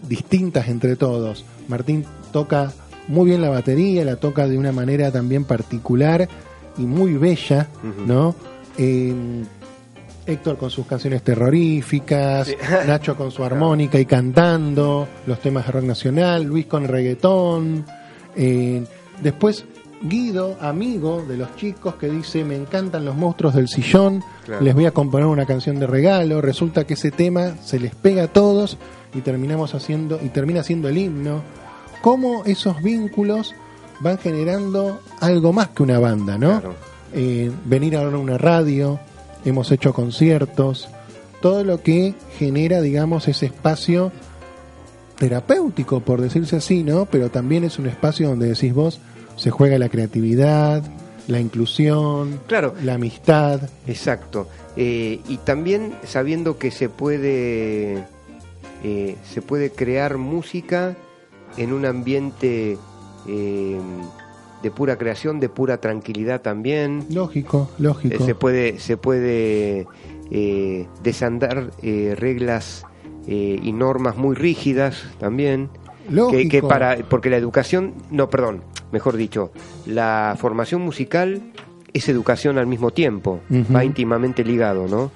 [0.08, 1.45] distintas entre todos.
[1.67, 2.71] Martín toca
[3.08, 6.28] muy bien la batería, la toca de una manera también particular
[6.78, 7.67] y muy bella.
[8.06, 8.36] ¿no?
[8.78, 9.13] Eh,
[10.26, 12.56] Héctor con sus canciones terroríficas, Sí.
[12.88, 17.86] Nacho con su armónica y cantando, los temas de rock nacional, Luis con reggaetón,
[18.36, 18.84] Eh,
[19.21, 19.65] después,
[20.04, 24.64] Guido, amigo de los chicos, que dice, me encantan los monstruos del sillón, Claro.
[24.64, 26.42] les voy a componer una canción de regalo.
[26.42, 28.78] Resulta que ese tema se les pega a todos
[29.14, 31.42] y terminamos haciendo, y termina siendo el himno.
[32.02, 33.54] Cómo esos vínculos
[34.00, 36.60] van generando algo más que una banda, ¿no?
[36.60, 36.76] Claro.
[37.14, 39.00] Eh, venir ahora a una radio,
[39.46, 40.88] hemos hecho conciertos,
[41.42, 44.12] todo lo que genera, digamos, ese espacio
[45.18, 47.06] terapéutico, por decirse así, ¿no?
[47.06, 49.00] Pero también es un espacio donde decís vos,
[49.36, 50.84] se juega la creatividad,
[51.28, 52.74] la inclusión, Claro.
[52.84, 53.62] la amistad.
[53.88, 54.48] Exacto.
[54.78, 58.06] Eh, y también sabiendo que se puede,
[58.84, 60.96] eh, se puede crear música
[61.58, 62.78] en un ambiente
[63.28, 63.80] eh,
[64.63, 67.06] de pura creación, de pura tranquilidad también.
[67.10, 68.26] Lógico, Eh, lógico.
[68.26, 69.88] se puede, se puede
[70.32, 72.86] eh, desandar eh, reglas
[73.28, 75.70] eh, y normas muy rígidas también.
[76.30, 78.62] Que, que para, porque la educación, no, perdón,
[78.92, 79.52] mejor dicho,
[79.86, 81.42] la formación musical
[81.94, 83.42] es educación al mismo tiempo,
[83.76, 85.12] va íntimamente ligado, ¿no?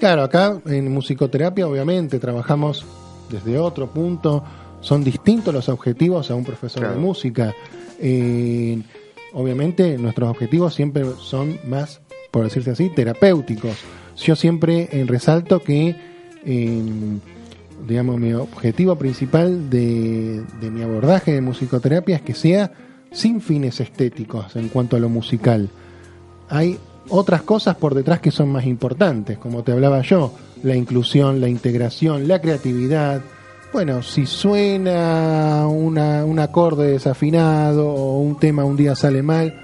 [0.00, 2.84] Claro, acá en musicoterapia obviamente trabajamos
[3.30, 4.44] desde otro punto,
[4.80, 6.94] son distintos los objetivos a un profesor Claro.
[6.94, 7.54] de música.
[8.00, 8.80] Eh,
[9.32, 13.76] obviamente nuestros objetivos siempre son más, por decirse así, terapéuticos.
[14.16, 15.96] Yo siempre resalto que,
[16.44, 16.82] eh,
[17.86, 22.72] digamos, mi objetivo principal de, mi abordaje de musicoterapia es que sea
[23.10, 25.70] sin fines estéticos en cuanto a lo musical
[26.48, 31.40] hay otras cosas por detrás que son más importantes, como te hablaba yo, la inclusión,
[31.40, 33.22] la integración, la creatividad.
[33.72, 39.54] Bueno, si suena una, un acorde desafinado o un tema un día sale mal,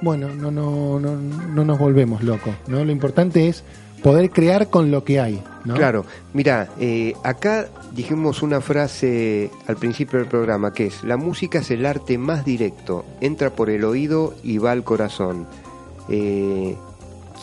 [0.00, 2.84] bueno, no, no, no, no nos volvemos locos, ¿no?
[2.84, 3.62] Lo importante es
[4.02, 5.74] poder crear con lo que hay, ¿no?
[5.74, 11.60] Claro, mira, eh, acá dijimos una frase al principio del programa que es, la música
[11.60, 15.46] es el arte más directo, entra por el oído y va al corazón.
[16.08, 16.76] Eh,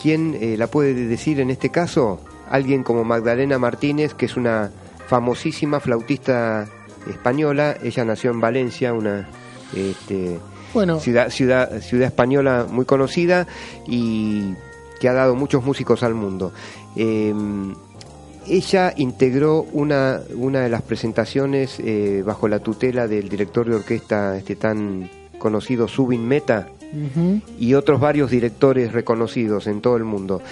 [0.02, 2.20] ¿Quién eh, la puede decir en este caso?
[2.48, 4.70] Alguien como Magdalena Martínez, que es una
[5.06, 6.68] famosísima flautista
[7.08, 9.28] española, ella nació en Valencia, una...
[9.74, 10.38] Este,
[10.74, 13.46] Bueno, ciudad, ciudad, ciudad española muy conocida
[13.86, 14.54] y
[15.00, 16.52] que ha dado muchos músicos al mundo.
[16.96, 17.34] Eh,
[18.46, 24.36] ella integró una, una de las presentaciones eh, bajo la tutela del director de orquesta
[24.36, 26.68] este tan conocido Subin Meta
[27.58, 30.42] y otros varios directores reconocidos en todo el mundo.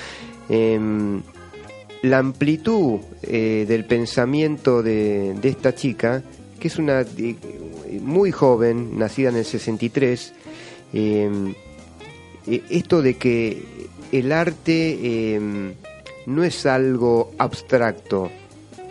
[0.48, 1.20] Em,
[2.02, 6.22] la amplitud eh, del pensamiento de, de esta chica,
[6.60, 7.34] que es una eh,
[8.00, 10.32] muy joven, nacida en el 63,
[10.92, 11.54] em,
[12.46, 15.74] esto de que el arte em,
[16.28, 18.30] no es algo abstracto,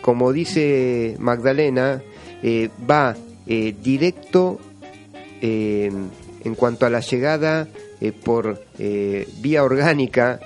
[0.02, 2.02] como dice Magdalena,
[2.42, 4.58] eh, va eh, directo
[5.40, 5.90] eh,
[6.44, 7.68] en cuanto a la llegada
[8.00, 8.62] eh, por
[9.40, 10.40] vía orgánica,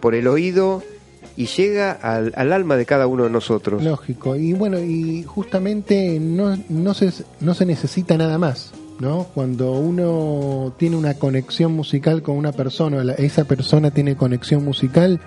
[0.00, 0.82] por el oído,
[1.36, 3.82] y llega al, al alma de cada uno de nosotros.
[3.82, 4.36] Lógico.
[4.36, 9.26] Y bueno, y justamente no, no, se, no se necesita nada más, ¿no?
[9.34, 15.20] Cuando uno tiene una conexión musical con una persona, esa persona tiene conexión musical,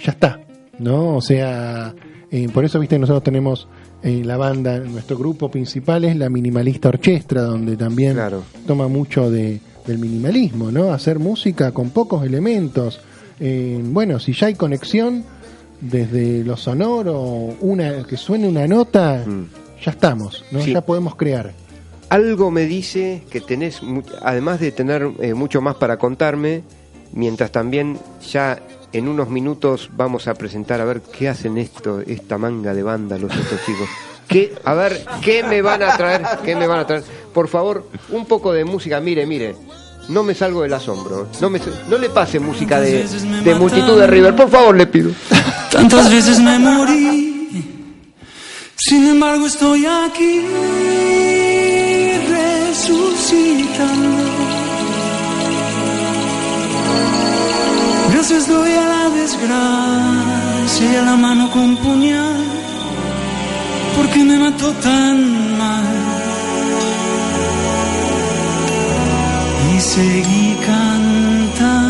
[0.00, 0.40] ya está,
[0.78, 1.16] ¿no?
[1.16, 1.94] O sea,
[2.30, 3.68] eh, por eso, viste, nosotros tenemos
[4.02, 8.42] en la banda, nuestro grupo principal es la Minimalista Orchestra, donde también Claro.
[8.66, 10.92] toma mucho de, del minimalismo, ¿no?
[10.92, 13.00] Hacer música con pocos elementos.
[13.40, 15.24] Eh, bueno, si ya hay conexión
[15.80, 17.20] desde lo sonoro,
[17.60, 19.44] una que suene una nota, Mm.
[19.84, 20.60] ya estamos, ¿no?
[20.60, 20.72] Sí.
[20.72, 21.52] Ya podemos crear.
[22.08, 23.80] Algo me dice que tenés,
[24.22, 26.62] además de tener eh, mucho más para contarme,
[27.12, 27.98] mientras también
[28.30, 28.58] ya
[28.92, 33.18] en unos minutos vamos a presentar a ver qué hacen esto, esta manga de banda
[33.18, 33.88] los estos chicos.
[34.26, 36.22] ¿Qué, a ver, ¿qué me van a traer?
[36.44, 37.02] ¿Qué me van a traer?
[37.32, 39.56] Por favor, un poco de música, mire, mire.
[40.08, 41.28] No me salgo del asombro.
[41.40, 45.10] No, me, no le pase música de, de multitud de River, por favor, le pido.
[45.70, 47.28] Tantas veces me morí,
[48.76, 50.46] sin embargo estoy aquí
[58.30, 62.44] Gracias doy a la desgracia y a la mano con puñal,
[63.96, 65.86] porque me mató tan mal.
[69.74, 71.86] Y seguí cantando.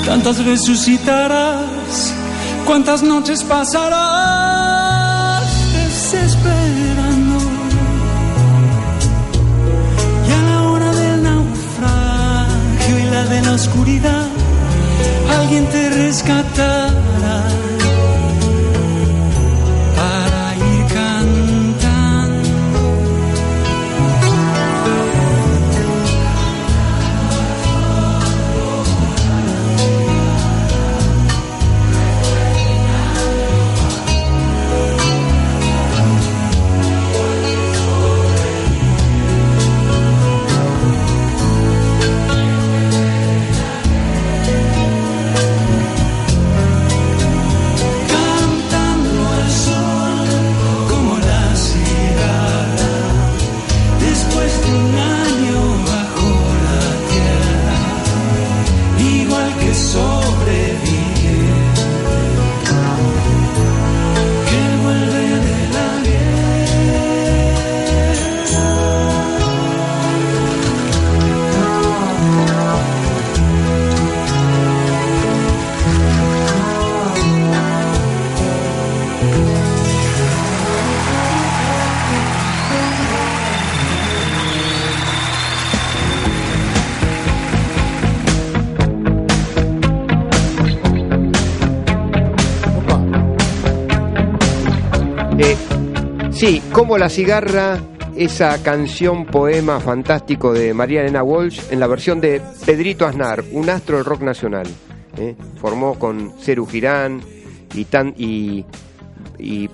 [0.04, 2.12] Tantas resucitarás,
[2.66, 3.82] cuántas noches pasarás
[5.72, 7.38] desesperando.
[10.28, 14.26] Y a la hora del naufragio y la de la oscuridad,
[15.38, 17.12] alguien te rescatará
[95.38, 95.56] Eh,
[96.30, 97.80] sí, como la cigarra,
[98.16, 103.70] esa canción poema fantástico de María Elena Walsh en la versión de Pedrito Aznar, un
[103.70, 104.66] astro del rock nacional.
[105.16, 105.34] ¿eh?
[105.60, 107.22] Formó con Ceru Girán
[107.74, 108.64] y,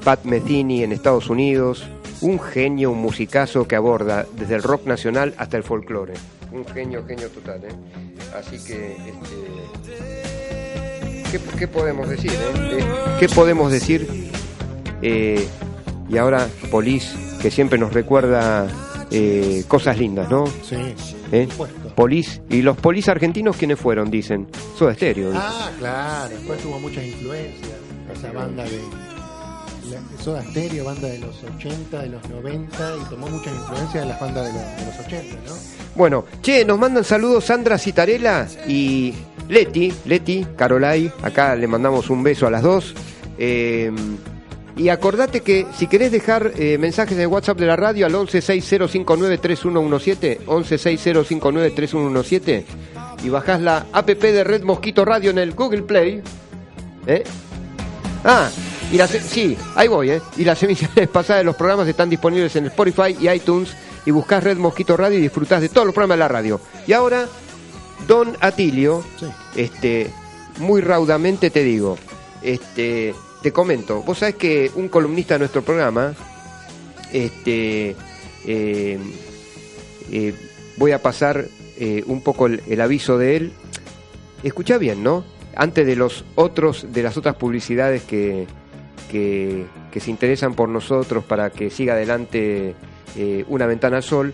[0.04, 1.84] Pat Metheny en Estados Unidos.
[2.20, 6.14] Un genio, un musicazo que aborda desde el rock nacional hasta el folclore.
[6.52, 7.64] Un genio, genio total.
[7.64, 7.68] ¿eh?
[8.36, 8.96] Así que,
[11.32, 12.32] este, ¿qué, podemos decir?
[13.20, 14.28] ¿Qué podemos decir?
[15.02, 15.46] Eh,
[16.08, 18.66] y ahora Polis, que siempre nos recuerda
[19.10, 20.46] eh, cosas lindas, ¿no?
[20.46, 20.76] Sí,
[21.32, 21.48] ¿Eh?
[21.94, 22.40] Polis.
[22.48, 24.10] ¿Y los polis argentinos quiénes fueron?
[24.10, 24.46] Dicen.
[24.76, 25.30] Soda Stereo.
[25.30, 25.42] dicen.
[25.44, 26.28] Ah, claro.
[26.34, 27.70] Después tuvo muchas influencias.
[28.14, 28.70] Esa banda de.
[29.90, 34.06] la- Soda Stereo, banda de los 80, de los 90, y tomó muchas influencias de
[34.10, 35.54] las bandas de los, de los 80, ¿no?
[35.94, 39.14] Bueno, che, nos mandan saludos Sandra Citarella y
[39.48, 41.10] Leti, Leti, Carolai.
[41.22, 42.94] Acá le mandamos un beso a las dos.
[43.38, 43.90] Eh,
[44.78, 50.38] y acordate que si querés dejar eh, mensajes de WhatsApp de la radio al 1160593117,
[50.46, 52.64] 1160593117,
[53.24, 56.22] y bajás la app de Red Mosquito Radio en el Google Play.
[57.06, 57.24] ¿eh?
[58.24, 58.48] Ah,
[58.92, 60.20] y las, sí, ahí voy, ¿eh?
[60.36, 63.70] Y las emisiones pasadas de los programas están disponibles en Spotify y iTunes.
[64.06, 66.60] Y buscás Red Mosquito Radio y disfrutás de todos los programas de la radio.
[66.86, 67.26] Y ahora,
[68.06, 69.26] Don Atilio, Sí.
[69.56, 70.10] este,
[70.58, 71.98] muy raudamente te digo,
[72.40, 73.12] este,
[73.42, 76.14] te comento, vos sabés que un columnista de nuestro programa,
[77.12, 77.96] este,
[78.46, 78.98] eh,
[80.10, 80.34] eh,
[80.76, 81.46] voy a pasar
[81.78, 83.52] eh, un poco el, el aviso de él.
[84.42, 85.24] Escucha bien, ¿no?
[85.56, 88.46] Antes de los otros, de las otras publicidades que,
[89.10, 92.74] que, que se interesan por nosotros para que siga adelante
[93.48, 94.32] una ventana al sol.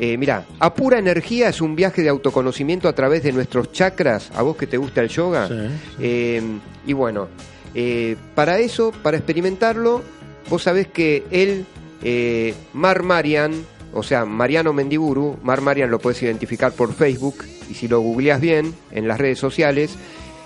[0.00, 4.30] Eh, mira, a pura energía es un viaje de autoconocimiento a través de nuestros chakras.
[4.34, 5.46] A vos que te gusta el yoga.
[5.46, 5.96] Sí, sí.
[6.00, 6.42] Eh,
[6.86, 7.28] y bueno,
[7.74, 10.02] eh, para eso, para experimentarlo,
[10.48, 11.66] vos sabés que él,
[12.02, 13.52] eh, Mar Marian,
[13.92, 18.40] o sea, Mariano Mendiburu, Mar Marian lo puedes identificar por Facebook y si lo googleas
[18.40, 19.96] bien en las redes sociales,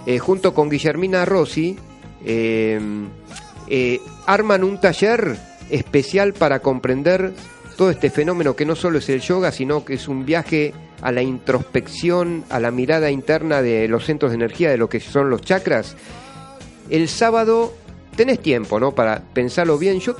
[0.06, 1.76] eh, junto con Guillermina Rossi,
[2.24, 2.80] eh,
[4.26, 5.36] arman un taller
[5.70, 7.32] especial para comprender
[7.76, 10.72] todo este fenómeno que no solo es el yoga, sino que es un viaje
[11.02, 15.00] a la introspección, a la mirada interna de los centros de energía, de lo que
[15.00, 15.96] son los chakras.
[16.90, 17.74] El sábado
[18.16, 18.92] tenés tiempo, ¿no?
[18.92, 20.00] Para pensarlo bien.
[20.00, 20.16] Yo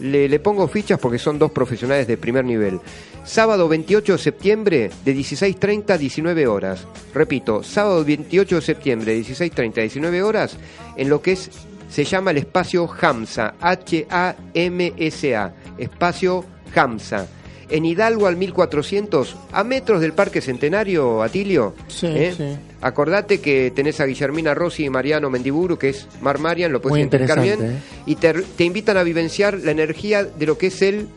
[0.00, 2.80] le, le pongo fichas porque son dos profesionales de primer nivel.
[3.24, 6.86] Sábado 28 de septiembre de 16.30 a 19 horas.
[7.12, 10.56] Repito, sábado 28 de septiembre de 16.30 a 19 horas
[10.96, 11.50] en lo que es
[11.88, 16.44] se llama el espacio Hamsa, H-A-M-S-A, espacio
[16.74, 17.26] Hamsa.
[17.68, 21.74] En Hidalgo al 1400, a metros del Parque Centenario, Atilio.
[21.88, 22.34] Sí, ¿eh?
[22.36, 22.56] sí.
[22.86, 26.98] Acordate que tenés a Guillermina Rossi y Mariano Mendiburu, que es Mar Marian, lo puedes
[26.98, 27.58] identificar bien.
[27.64, 27.78] ¿eh?
[28.06, 31.08] Y te, te invitan a vivenciar la energía de lo que es el.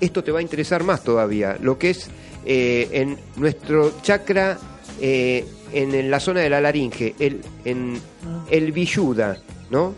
[0.00, 1.56] Esto te va a interesar más todavía.
[1.62, 2.08] Lo que es
[2.44, 4.58] eh, en nuestro chakra,
[5.00, 7.96] eh, en, en la zona de la laringe, el, en
[8.50, 9.38] el Vishuddha,
[9.70, 9.94] ¿no?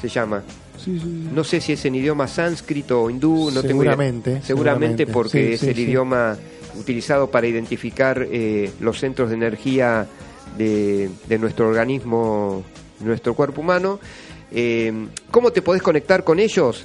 [0.00, 0.42] Se llama.
[0.76, 1.28] Sí, sí, sí.
[1.34, 3.92] No sé si es en idioma sánscrito o hindú, no tengo idea.
[3.92, 4.46] Seguramente, Seguramente
[5.04, 5.06] seguramente.
[5.06, 5.82] porque Sí, es sí, el sí.
[5.82, 6.36] idioma
[6.78, 10.06] utilizado para identificar eh, los centros de energía
[10.56, 12.64] de, de nuestro organismo,
[13.00, 14.00] nuestro cuerpo humano.
[14.52, 14.92] Eh,
[15.30, 16.82] ¿Cómo te podés conectar con ellos?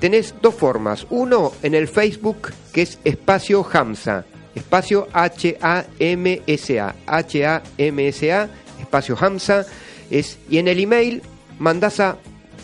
[0.00, 1.06] Tenés dos formas.
[1.10, 4.24] Uno en el Facebook, que es Espacio Hamsa.
[4.54, 6.94] Espacio H-A-M-S-A.
[7.06, 8.48] H-A-M-S-A.
[8.80, 9.66] Espacio Hamsa.
[10.10, 11.22] Es, y en el email
[11.58, 12.18] mandás a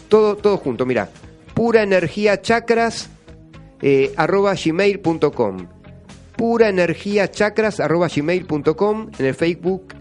[0.08, 1.08] todo, todo junto, mira.
[1.54, 3.08] Pura energía chakras
[3.80, 5.68] eh, arroba gmail.com
[6.38, 9.94] pura energía chakras arroba gmail.com en el Facebook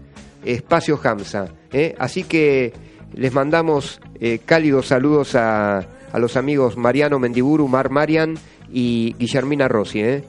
[0.52, 1.48] Espacio Hamsa.
[1.72, 1.94] ¿eh?
[1.98, 2.72] Así que
[3.14, 8.34] les mandamos eh, cálidos saludos a, a los amigos Mariano Mendiburu, Mar Marian
[8.72, 10.00] y Guillermina Rossi.
[10.00, 10.24] ¿eh?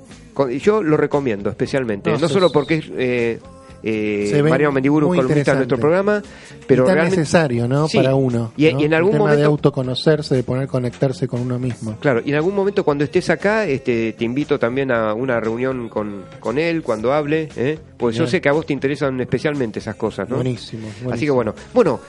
[0.61, 3.39] Yo lo recomiendo especialmente, No, solo porque es
[3.83, 6.21] eh, Mariano Mendiburu, columnista de nuestro programa,
[6.67, 7.87] pero y tan realmente necesario, ¿no?
[7.87, 7.97] Sí.
[7.97, 8.51] Para uno.
[8.57, 8.79] Y- ¿no?
[8.79, 11.95] y en algún El tema de momento- autoconocerse, de poder conectarse con uno mismo.
[11.99, 15.89] Claro, y en algún momento cuando estés acá, este, te invito también a una reunión
[15.89, 17.77] con, con él cuando hable, ¿eh?
[17.97, 20.35] pues yo sé que a vos te interesan especialmente esas cosas, ¿no?
[20.35, 21.11] Buenísimo, buenísimo.
[21.13, 21.99] Así que bueno, bueno,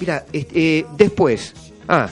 [0.00, 1.52] mira, este, eh, después,
[1.88, 2.08] ah,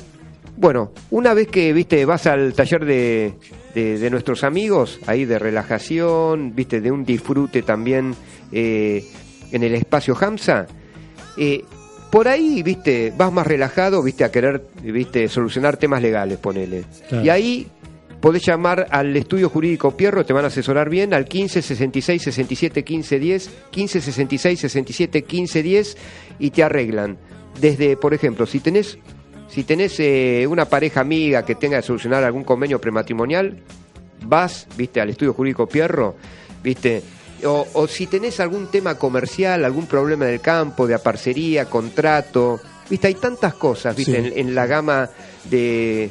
[0.56, 3.34] bueno, una vez que, viste, vas al taller de,
[3.74, 8.14] de, de nuestros amigos, ahí de relajación, viste, de un disfrute también
[8.52, 9.04] eh,
[9.52, 10.66] en el espacio Hamsa,
[11.36, 11.64] eh,
[12.10, 16.84] por ahí, viste, vas más relajado, viste, a querer, viste, solucionar temas legales, ponele.
[17.08, 17.24] Claro.
[17.24, 17.66] Y ahí
[18.20, 22.84] podés llamar al estudio jurídico Pierro, te van a asesorar bien, al 15 66 67
[22.84, 25.96] 15 10, 15 66 67 15 10
[26.38, 27.18] y te arreglan.
[27.60, 28.98] Desde, por ejemplo, si tenés,
[29.48, 33.62] si tenés eh, una pareja amiga que tenga que solucionar algún convenio prematrimonial,
[34.24, 36.16] vas, viste, al estudio jurídico Pierro,
[36.62, 37.02] viste,
[37.44, 42.60] o, o si tenés algún tema comercial, algún problema del campo, de aparcería, contrato,
[42.90, 44.16] viste, hay tantas cosas, viste, Sí.
[44.34, 45.08] en, en la gama
[45.44, 46.10] de,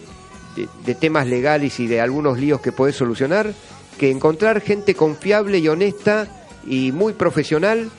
[0.56, 3.54] de, de temas legales y de algunos líos que podés solucionar,
[3.98, 6.28] que encontrar gente confiable y honesta
[6.68, 7.90] y muy profesional,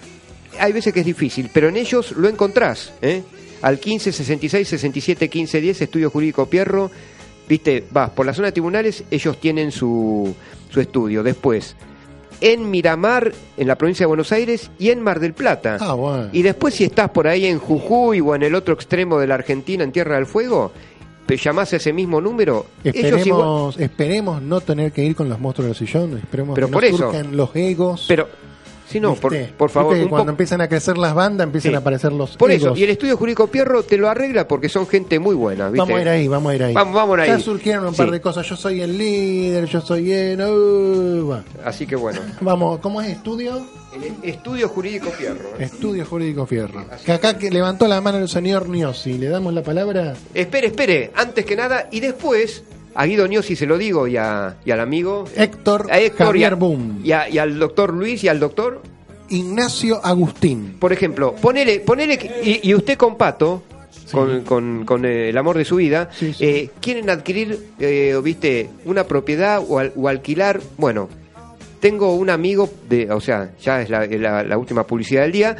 [0.59, 3.22] hay veces que es difícil, pero en ellos lo encontrás, ¿eh?
[3.61, 6.91] Al 15 66 67 15 10, Estudio Jurídico Pierro,
[7.49, 10.33] viste, vas por la zona de tribunales, ellos tienen su,
[10.70, 11.24] su estudio.
[11.24, 11.74] Después,
[12.41, 15.78] en Miramar, en la provincia de Buenos Aires, y en Mar del Plata.
[15.80, 16.28] Ah, bueno.
[16.32, 19.34] Y después, si estás por ahí en Jujuy o en el otro extremo de la
[19.34, 20.72] Argentina, en Tierra del Fuego,
[21.26, 22.66] te llamás a ese mismo número.
[22.84, 26.68] Ellos igual- Esperemos, esperemos no tener que ir con los monstruos del sillón, esperemos Pero
[26.68, 26.97] que por no eso.
[26.99, 28.05] surjan los egos.
[28.09, 28.28] pero,
[28.89, 31.74] si no, por, por favor, un cuando empiezan a crecer las bandas empiezan Sí.
[31.76, 32.72] a aparecer los Por egos.
[32.72, 35.78] eso, y el estudio jurídico Pierro te lo arregla porque son gente muy buena, ¿viste?
[35.80, 36.74] Vamos a ir ahí, vamos a ir ahí.
[36.74, 37.43] Vamos- vamos a ir Ya ahí.
[37.43, 37.99] surgieron un Sí.
[37.99, 38.47] par de cosas.
[38.49, 40.41] Yo soy el líder, yo soy el.
[40.41, 41.34] uh.
[41.64, 43.61] Así que bueno, Vamos, ¿cómo es estudio?
[43.95, 45.49] el estudio jurídico Pierro.
[45.59, 45.64] ¿eh?
[45.64, 46.84] Estudio Jurídico Fierro.
[47.05, 49.18] Que acá que levantó la mano el señor Niosi.
[49.18, 50.14] ¿Le damos la palabra?
[50.34, 52.62] Espere, espere, antes que nada, y después,
[53.01, 56.40] a Guido Niosi se lo digo y, a- y al amigo Héctor, a Héctor y,
[56.40, 57.01] Javier a- Boom.
[57.05, 58.82] y a- y al doctor Luis y al doctor,
[59.30, 60.76] Ignacio Agustín.
[60.80, 63.62] por ejemplo, ponele, ponele, y, y usted con Pato,
[64.11, 66.44] con, con- con, eh, el amor de su vida, Sí, sí.
[66.44, 71.09] eh, quieren adquirir, eh, o viste, una propiedad o, al- o alquilar, bueno,
[71.80, 75.57] tengo un amigo, de, o sea, ya es la, la- la última publicidad del día,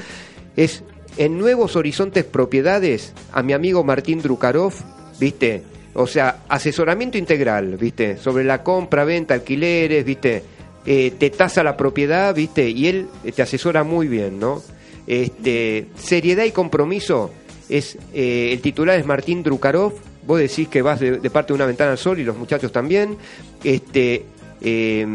[0.57, 0.83] es
[1.19, 4.73] en Nuevos Horizontes Propiedades, a mi amigo Martín Drukarov,
[5.21, 5.63] viste,
[5.99, 10.45] o sea, asesoramiento integral, viste, sobre la compra, venta, alquileres, viste,
[10.87, 14.63] eh, te tasa la propiedad, viste, y él eh, te asesora muy bien, ¿no?
[15.09, 17.33] Este, seriedad y compromiso
[17.69, 19.95] es eh, el titular es Martín Drukarov.
[20.25, 23.17] Vos decís que vas de, parte de una ventana al sol y los muchachos también.
[23.65, 24.25] Este,
[24.61, 25.07] Eh,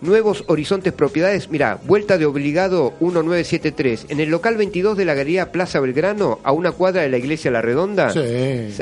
[0.00, 5.52] Nuevos Horizontes Propiedades, mira, vuelta de obligado 1973, en el local 22 de la Galería
[5.52, 8.10] Plaza Belgrano, a una cuadra de la Iglesia La Redonda.
[8.10, 8.20] Sí.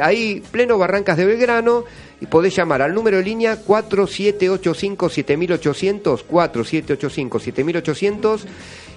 [0.03, 1.85] Ahí, pleno Barrancas de Belgrano,
[2.21, 8.41] y podés llamar al número de línea 4785-7800, 4785-7800,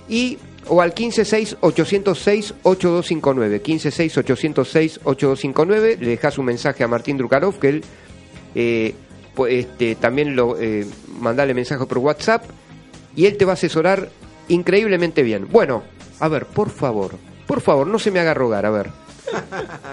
[0.09, 0.39] y
[0.69, 7.83] o al 156-806-8259, 156-806-8259, le dejas un mensaje a Martín Drukarov, que él
[8.55, 8.95] eh,
[9.45, 10.87] este, también lo eh,
[11.19, 12.43] mandale mensaje por WhatsApp,
[13.15, 14.09] y él te va a asesorar
[14.47, 15.47] increíblemente bien.
[15.51, 15.83] Bueno,
[16.19, 17.11] a ver, por favor,
[17.45, 18.89] por favor, no se me haga rogar, a ver.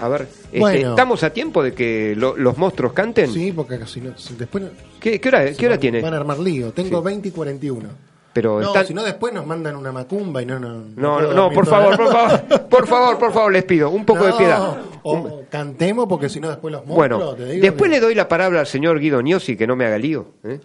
[0.01, 0.89] A ver, este, Bueno.
[0.91, 3.29] ¿estamos a tiempo de que lo- los monstruos canten?
[3.31, 4.63] Sí, porque si no, si después
[4.99, 6.01] ¿Qué, qué hora, qué hora van- tiene?
[6.01, 6.71] Van a armar lío.
[6.71, 7.05] Tengo Sí.
[7.05, 7.89] 20 y 41.
[8.35, 10.59] Pero No, están- si no después nos mandan una macumba y no...
[10.59, 14.03] No, No, no, no, por favor, por favor, por favor, por favor, les pido un
[14.03, 14.77] poco de No, piedad.
[15.03, 17.19] O cantemos porque si no después los monstruos...
[17.23, 19.77] Bueno, te digo después que- le doy la palabra al señor Guido Niosi, que no
[19.77, 20.33] me haga lío.
[20.43, 20.59] ¿eh?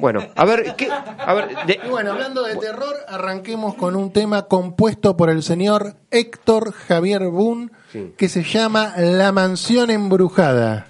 [0.00, 0.88] Bueno, a ver, ¿qué?
[0.90, 5.44] A ver, de- Y bueno, hablando de terror, arranquemos con un tema compuesto por el
[5.44, 8.12] señor Héctor Javier Boone, Sí.
[8.16, 10.88] que se llama La Mansión Embrujada.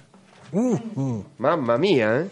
[1.37, 2.29] mamma mía, ¿eh?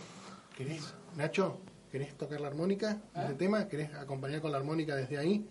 [0.58, 0.82] ¿Querés,
[1.16, 1.58] Nacho?
[1.98, 3.68] ¿Querés tocar la armónica de este tema?
[3.68, 5.50] ¿Querés acompañar con la armónica desde ahí?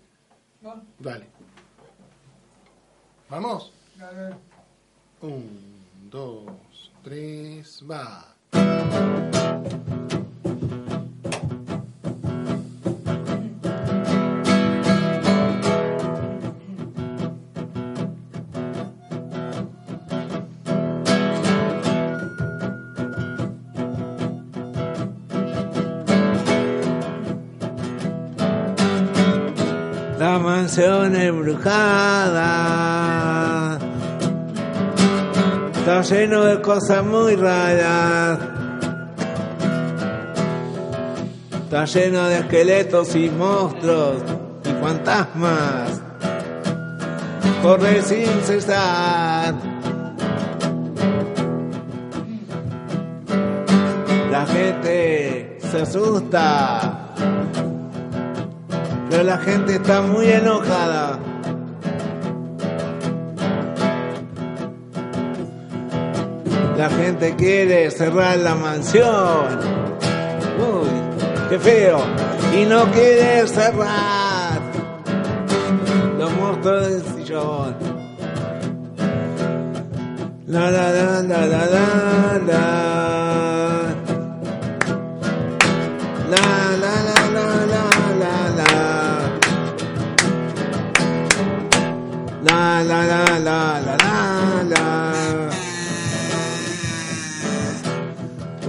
[1.01, 1.27] Dale.
[3.29, 3.73] ¿Vamos?
[5.23, 9.36] Un, dos, tres, va.
[35.87, 38.39] Está lleno de cosas muy raras.
[41.65, 44.23] Está lleno de esqueletos y monstruos
[44.65, 46.01] y fantasmas.
[47.63, 49.55] Corre sin cesar.
[54.31, 57.15] La gente se asusta.
[59.11, 61.16] Pero la gente está muy enojada.
[66.89, 69.59] La gente quiere cerrar la mansión.
[70.57, 70.89] Uy,
[71.51, 71.99] qué feo.
[72.57, 74.61] Y no quiere cerrar.
[76.17, 77.75] Los monstruos del sillón.
[80.47, 82.63] La la la la la la la.
[86.31, 86.47] La
[86.83, 87.85] la la la la
[88.23, 88.71] la la.
[92.45, 95.06] La la la la la la la.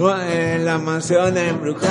[0.00, 1.82] En la mansión embrujada.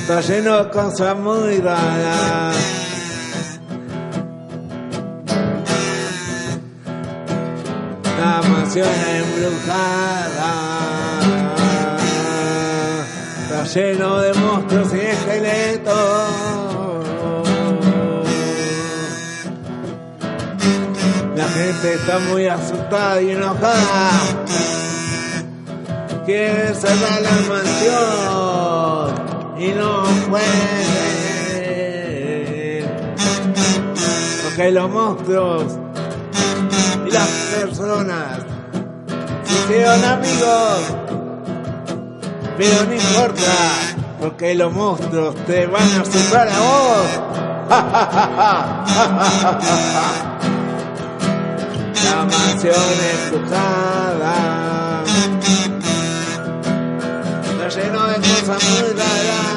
[0.00, 2.56] Está lleno de cosas muy raras.
[8.18, 8.88] La mansión
[9.18, 10.52] embrujada
[13.42, 16.81] está lleno de monstruos y esqueletos.
[21.52, 24.10] Gente está muy asustada y enojada.
[26.24, 29.14] Quiere cerrar la mansión
[29.58, 31.12] y no puede.
[34.44, 35.78] Porque los monstruros
[37.06, 38.38] y las personas
[39.44, 40.78] se hicieron amigos.
[42.56, 43.52] Pero no importa,
[44.20, 47.06] porque los monstruos te van a asustar a vos.
[52.04, 52.74] La mansión
[53.12, 54.34] embrujada
[57.44, 59.51] está lleno de cosas muy raras.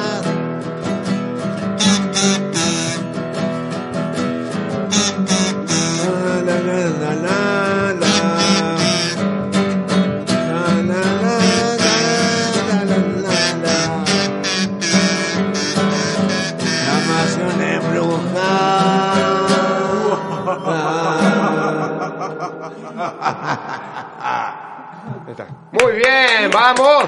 [25.32, 25.48] Está.
[25.72, 27.06] Muy bien, vamos.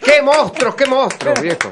[0.00, 1.70] ¡Qué monstruos, qué monstruos, viejo!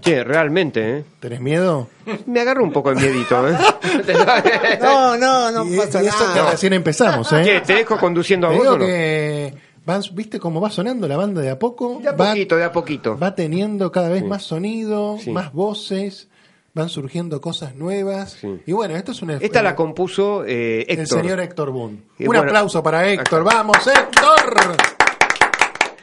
[0.00, 1.04] Che, realmente, ¿eh?
[1.18, 1.88] ¿Tenés miedo?
[2.26, 3.56] Me agarro un poco de miedito, ¿eh?
[4.80, 6.50] No, no, no y, pasa y eso que nada.
[6.50, 7.42] recién empezamos, ¿eh?
[7.44, 8.84] Che, ¿te dejo conduciendo a Te vos digo o no?
[8.84, 9.54] que
[9.86, 12.00] van- ¿Viste cómo va sonando la banda de a poco?
[12.02, 13.18] De a va, poquito, de a poquito.
[13.18, 15.30] va teniendo cada vez más sonido, Sí.
[15.30, 16.28] más voces,
[16.74, 18.32] van surgiendo cosas nuevas.
[18.32, 18.60] Sí.
[18.66, 19.36] Y bueno, esto es una...
[19.36, 21.20] Esta la compuso eh, el Héctor.
[21.22, 21.98] señor Héctor Boone.
[22.18, 23.42] Eh, Un bueno, aplauso para Héctor.
[23.42, 23.54] acá.
[23.56, 24.76] ¡Vamos, Héctor!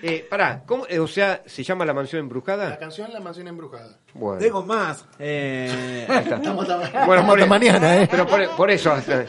[0.03, 2.75] Eh, pará, ¿cómo, eh, o sea, ¿se llama La Mansión La Embrujada?
[2.79, 3.99] canción La Mansión Embrujada.
[4.15, 4.39] Bueno.
[4.39, 5.05] Tengo más.
[5.19, 6.07] Eh.
[6.09, 8.07] Estamos Bueno, estamos por, mañana, ¿eh?
[8.09, 9.25] Pero por, por eso, hasta-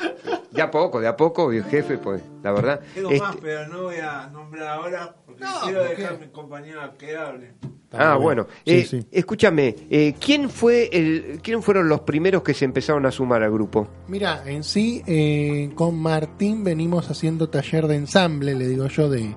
[0.51, 2.81] de a poco, de a poco, jefe, pues, la verdad.
[2.95, 6.17] tengo Este- más, pero no voy a nombrar ahora porque No, quiero ¿por dejar a
[6.17, 7.55] mi compañero que hable.
[7.93, 8.47] Ah, bueno.
[8.65, 9.07] Sí, Eh, sí.
[9.11, 13.53] Escúchame, eh, ¿quién fue el, quién fueron los primeros que se empezaron a sumar al
[13.53, 13.89] grupo?
[14.09, 19.35] Mira, en sí, eh, con Martín venimos haciendo taller de ensamble, le digo yo, de,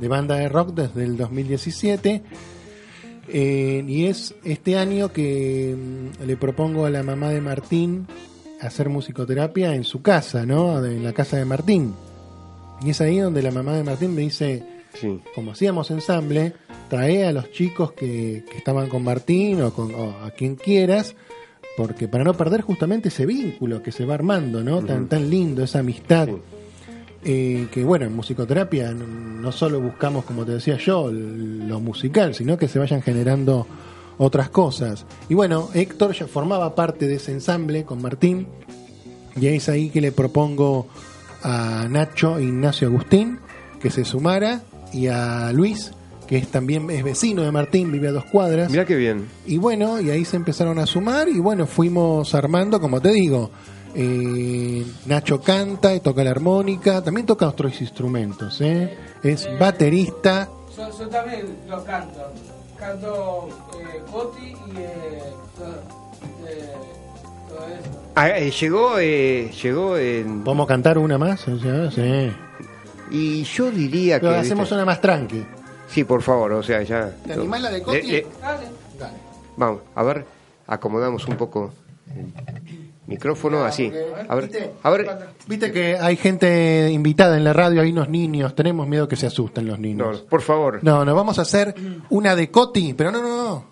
[0.00, 2.22] de banda de rock desde el 2017.
[3.28, 8.06] Eh, y es este año que mm, le propongo a la mamá de Martín
[8.60, 10.84] hacer musicoterapia en su casa, ¿no?
[10.84, 11.94] En la casa de Martín.
[12.84, 15.20] Y es ahí donde la mamá de Martín me dice, Sí.
[15.34, 16.52] como hacíamos ensamble,
[16.92, 21.16] trae a los chicos que, que estaban con Martín o, con, o a quien quieras,
[21.74, 24.82] porque para no perder justamente ese vínculo que se va armando, ¿no?
[24.82, 26.28] Tan, tan lindo, esa amistad.
[26.28, 26.34] Sí.
[27.24, 32.34] Eh, que bueno, en musicoterapia no, no solo buscamos, como te decía yo, lo musical,
[32.34, 33.66] sino que se vayan generando
[34.18, 35.06] otras cosas.
[35.30, 38.48] Y bueno, Héctor ya formaba parte de ese ensamble con Martín,
[39.40, 40.88] y es ahí que le propongo
[41.42, 43.38] a Nacho Ignacio Agustín
[43.80, 44.60] que se sumara,
[44.92, 45.92] y a Luis,
[46.32, 48.70] que es también es vecino de Martín, vive a dos cuadras.
[48.70, 49.28] Mirá qué bien.
[49.44, 53.50] Y bueno, y ahí se empezaron a sumar y bueno, fuimos armando, como te digo,
[53.94, 58.96] eh, Nacho canta y toca la armónica, también toca otros instrumentos, ¿eh?
[59.22, 62.32] es baterista, Yo, yo también lo canto.
[62.78, 65.22] Canto eh, Coti y eh,
[65.58, 65.74] todo,
[66.48, 66.72] eh,
[67.46, 68.00] todo eso.
[68.14, 70.42] Ah, eh, llegó, eh, llegó en...
[70.42, 71.46] ¿podemos cantar una más?
[71.46, 72.32] O sea, sí.
[73.10, 74.28] Y yo diría que...
[74.28, 74.74] Pero hacemos ¿viste?
[74.76, 75.44] una más tranqui.
[75.92, 77.10] Sí, por favor, o sea, ya...
[77.26, 78.02] ¿Te animás la de Coti?
[78.02, 78.66] Le- le- Dale.
[78.98, 79.14] Dale.
[79.56, 80.24] vamos, a ver,
[80.66, 81.72] acomodamos un poco
[82.16, 82.32] el
[83.06, 83.92] micrófono, así.
[84.28, 84.72] A ver, ¿Viste?
[84.82, 85.28] a ver...
[85.46, 89.26] Viste que hay gente invitada en la radio, hay unos niños, tenemos miedo que se
[89.26, 90.20] asusten los No, niños.
[90.22, 90.78] por favor.
[90.82, 91.74] No, nos vamos a hacer
[92.10, 93.64] una de Coti, pero no, no, no.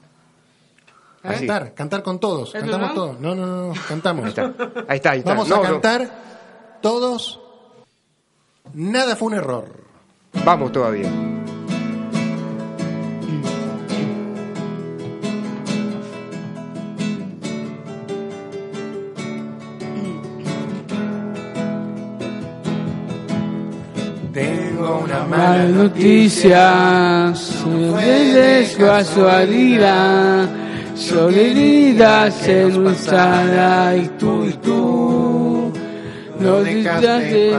[1.22, 1.46] Así.
[1.46, 2.94] Cantar, cantar con todos, ¿Esto cantamos no?
[2.94, 3.20] todos.
[3.20, 4.24] No, no, no, no, cantamos.
[4.24, 4.42] Ahí está,
[4.88, 5.10] ahí está.
[5.12, 5.30] Ahí está.
[5.30, 5.64] Vamos No, a no.
[5.64, 6.10] cantar
[6.82, 7.40] todos.
[8.74, 9.66] Nada fue un error.
[10.44, 11.10] Vamos todavía.
[25.30, 27.64] Malas noticias,
[27.94, 30.48] de casualidad,
[30.96, 35.72] son heridas en nuestra y tú y tú.
[36.40, 37.52] No dejaste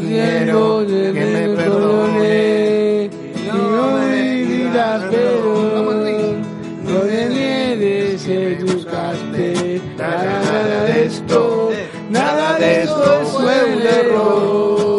[0.00, 3.10] tiempo de que me perdone.
[3.46, 6.42] No me digas perdón,
[6.82, 9.80] no me niegues que buscaste.
[9.96, 11.70] Nada, nada de esto,
[12.10, 14.89] nada de esto fue un error.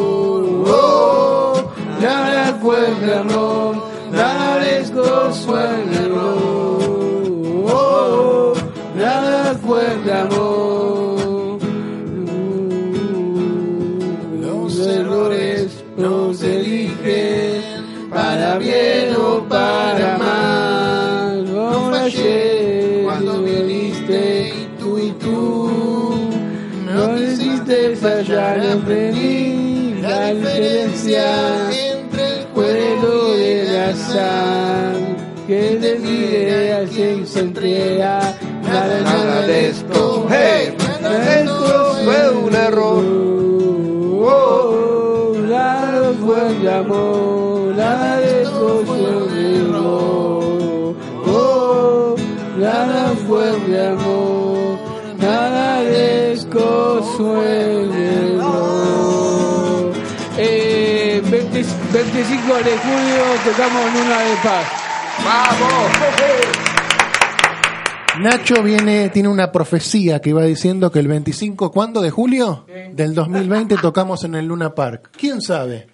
[2.84, 3.75] Oh,
[4.11, 4.59] nada
[5.82, 7.71] un error.
[7.71, 8.53] Oh,
[8.95, 11.59] nada fue de amor.
[14.41, 21.53] Los errores no se eligen para bien o para mal.
[21.53, 25.69] No fallé cuando viniste y tú y tú
[26.88, 28.59] no quisiste fallar
[29.11, 29.99] mí.
[30.01, 31.61] La diferencia
[35.52, 38.34] que te mire así se entrega.
[38.64, 43.04] Nada, nada de esto, hey, nada de esto fue un error.
[44.24, 50.95] Oh, nada fue de amor, nada de esto fue un error.
[51.28, 52.16] Oh,
[52.58, 54.80] nada fue de amor,
[55.18, 59.91] nada de esto fue un error.
[60.38, 64.80] Eh, 20 25 de julio tocamos en una de paz.
[68.19, 72.01] Nacho viene, tiene una profecía que va diciendo que el 25, ¿cuándo?
[72.01, 72.65] ¿De julio?
[72.93, 75.09] Del 2020 tocamos en el Luna Park.
[75.17, 75.88] ¿Quién sabe?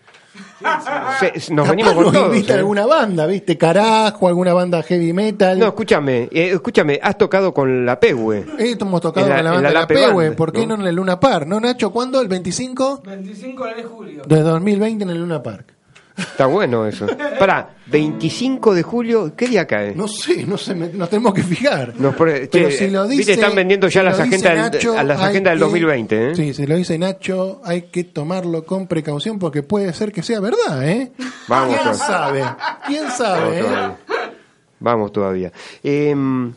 [1.19, 2.28] Se- nos Capaz venimos con nos todos.
[2.36, 2.57] invita ¿eh?
[2.57, 3.57] alguna banda, ¿viste?
[3.57, 5.57] Carajo, alguna banda heavy metal.
[5.59, 8.45] No, escúchame, eh, escúchame, has tocado con la Pehue.
[8.59, 10.75] Eh, hemos tocado la- con la banda la la Pehue, ¿por qué ¿no?
[10.75, 11.45] no en el Luna Park?
[11.47, 11.91] ¿No, Nacho?
[11.91, 12.19] ¿Cuándo?
[12.21, 13.01] ¿El 25?
[13.05, 14.23] 25 de julio.
[14.28, 15.73] De 2020 en el Luna Park.
[16.18, 17.05] Está bueno eso.
[17.38, 19.93] Para, 25 de julio, ¿qué día cae?
[19.93, 21.93] No sé, no sé, me- nos tenemos que fijar.
[21.99, 24.47] Nos pone- Pero che, si lo viste, dice, están vendiendo ya si las lo dice
[24.47, 26.36] agendas del- a las hay agendas del que- 2020, ¿eh?
[26.36, 30.39] Sí, si lo dice Nacho, hay que tomarlo con precaución porque puede ser que sea
[30.39, 31.11] verdad, ¿eh?
[31.47, 32.43] Vamos, ¿Quién sabe?
[32.88, 33.59] ¿Quién Vamos sabe?
[33.59, 33.61] eh?
[33.61, 33.97] todavía.
[34.80, 35.51] Vamos todavía.
[35.84, 36.53] Em,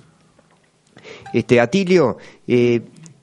[1.33, 2.81] este, Atilio, eh,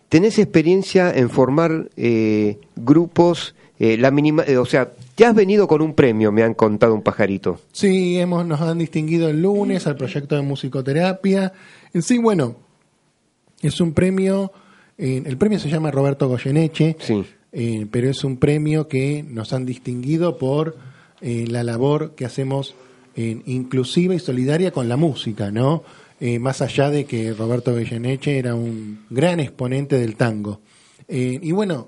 [0.10, 5.68] ¿tenés experiencia en formar eh, grupos, eh, la minima, eh, o sea, te has venido
[5.68, 7.60] con un premio, me han contado un pajarito.
[7.72, 11.54] Sí, hemos, nos han distinguido el lunes al proyecto de musicoterapia.
[11.92, 12.56] En sí, bueno,
[13.64, 14.52] es un premio,
[14.96, 17.24] eh, el premio se llama Roberto Goyeneche, Sí.
[17.52, 20.78] eh, pero es un premio que nos han distinguido por
[21.22, 22.76] eh, la labor que hacemos
[23.16, 25.82] inclusiva y solidaria con la música, ¿no?
[26.40, 30.62] Más allá de que Roberto Goyeneche era un gran exponente del tango.
[31.08, 31.88] Y bueno,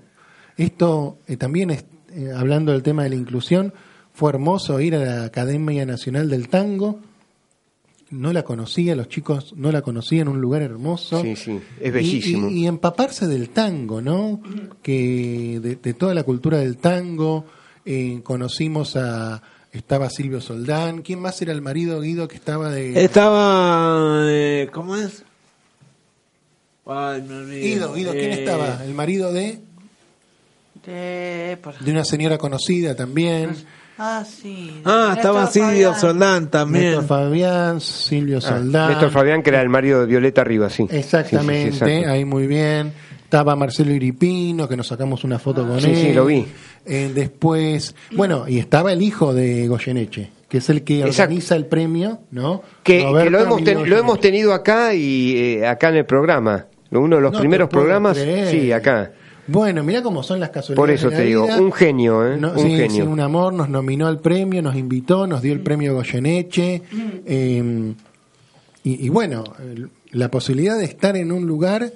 [0.57, 3.73] esto también, es, eh, hablando del tema de la inclusión,
[4.13, 6.99] fue hermoso ir a la Academia Nacional del Tango.
[8.11, 11.21] No la conocía, los chicos no la conocían, un lugar hermoso.
[11.21, 12.49] Sí, sí, es Y- bellísimo.
[12.49, 14.41] Y, y empaparse del tango, ¿no?
[14.81, 17.45] Que de, de toda la cultura del tango.
[17.85, 19.41] eh, conocimos a.
[19.71, 21.03] Estaba Silvio Soldán.
[21.03, 23.03] ¿Quién más era el marido Guido que estaba de.
[23.03, 24.23] Estaba.
[24.25, 25.23] eh, ¿Cómo es?
[26.87, 27.59] Ay, me.
[27.59, 28.83] Guido, Guido, ¿quién Eh, estaba?
[28.83, 29.59] El marido de.
[30.89, 33.51] De- por- De una señora conocida también.
[33.97, 34.81] Ah, sí.
[34.85, 35.93] Ah, estaba Silvio.
[35.93, 36.85] Soldán también.
[36.85, 38.89] Néstor Fabián, Silvio Ah, Soldán.
[38.89, 40.87] Néstor Fabián, que era el marido de Violeta Rivas, sí.
[40.89, 42.93] Exactamente, Sí, sí, sí, ahí muy bien.
[43.23, 45.95] Estaba Marcelo Iripino, que nos sacamos una foto con Sí, él.
[45.97, 46.45] sí, lo vi.
[46.85, 51.23] Eh, después, bueno, y estaba el hijo de Goyeneche, que es el que Exacto.
[51.23, 52.63] organiza el premio, ¿no?
[52.81, 56.65] Que, que lo, hemos ten- lo hemos tenido acá y eh, acá en el programa.
[56.91, 58.47] Uno de los No primeros programas, creer.
[58.49, 59.11] sí, acá.
[59.51, 60.77] Bueno, mira cómo son las casualidades.
[60.77, 61.61] Por eso de la te digo, vida.
[61.61, 62.37] un genio, ¿eh?
[62.37, 62.89] No, un sí, genio.
[62.89, 66.81] sí, un amor, nos nominó al premio, nos invitó, nos dio el premio Goyeneche.
[67.25, 67.93] eh,
[68.83, 69.43] y, y bueno,
[70.11, 71.91] la posibilidad de estar en un lugar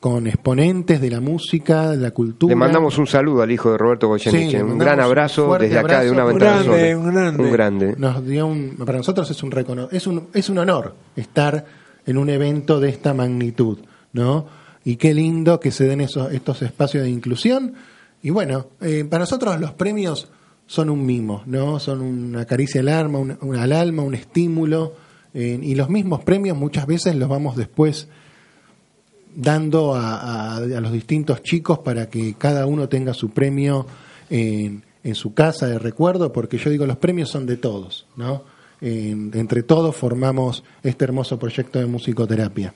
[0.00, 2.50] con exponentes de la música, de la cultura.
[2.50, 4.56] Le mandamos un saludo al hijo de Roberto Goyeneche.
[4.56, 7.42] Sí, un gran abrazo desde acá de una ventana grande, un grande.
[7.42, 7.94] Un grande.
[7.98, 11.66] nos dio un para nosotros es un recono es un es un honor estar
[12.06, 13.78] en un evento de esta magnitud
[14.14, 14.46] no
[14.84, 17.74] y qué lindo que se den esos estos espacios de inclusión
[18.22, 20.28] y bueno eh, para nosotros los premios
[20.66, 24.94] son un mimo no son una caricia al alma un, al alma un estímulo
[25.34, 28.08] eh, y los mismos premios muchas veces los vamos después
[29.34, 33.86] dando a, los distintos chicos para que cada uno tenga su premio
[34.28, 38.42] en, en su casa de recuerdo, porque yo digo, los premios son de todos, ¿no?
[38.80, 42.74] En- entre todos formamos este hermoso proyecto de musicoterapia.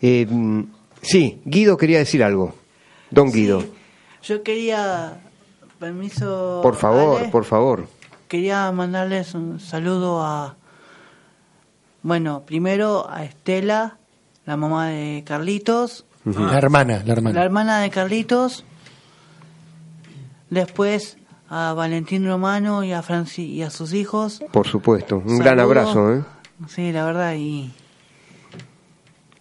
[0.00, 0.26] Eh,
[1.02, 2.54] sí, Guido quería decir algo.
[3.10, 3.62] Don Guido,
[4.22, 5.20] Yo quería,
[5.78, 6.60] permiso.
[6.62, 7.86] por favor, Ale, por favor.
[8.28, 10.56] Quería mandarles un saludo a.
[12.02, 13.98] Bueno, primero a Estela,
[14.46, 17.38] la mamá de Carlitos, La hermana, la hermana.
[17.38, 18.64] la hermana de Carlitos.
[20.50, 21.16] Después
[21.48, 24.42] a Valentín Romano y a Franci y a sus hijos.
[24.52, 25.38] Por supuesto, un Saludo.
[25.44, 26.12] gran abrazo.
[26.14, 26.24] ¿eh?
[26.68, 27.70] Sí, la verdad, y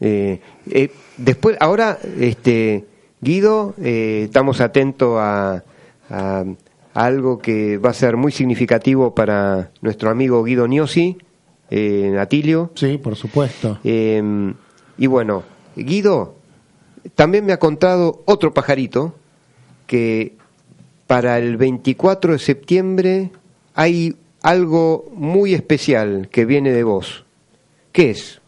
[0.01, 2.85] Eh, eh, después, ahora, este,
[3.21, 5.63] Guido, eh, estamos atentos a,
[6.09, 6.43] a-
[6.93, 11.17] a algo que va a ser muy significativo para nuestro amigo Guido Niosi,
[11.69, 12.71] eh, Atilio.
[12.75, 13.79] Sí, por supuesto.
[13.85, 14.53] Eh,
[14.97, 15.43] y bueno,
[15.77, 16.35] Guido
[17.15, 19.15] también me ha contado otro pajarito
[19.87, 20.33] que
[21.07, 23.31] para el 24 de septiembre
[23.73, 27.23] hay algo muy especial que viene de vos.
[27.93, 28.40] ¿Qué es?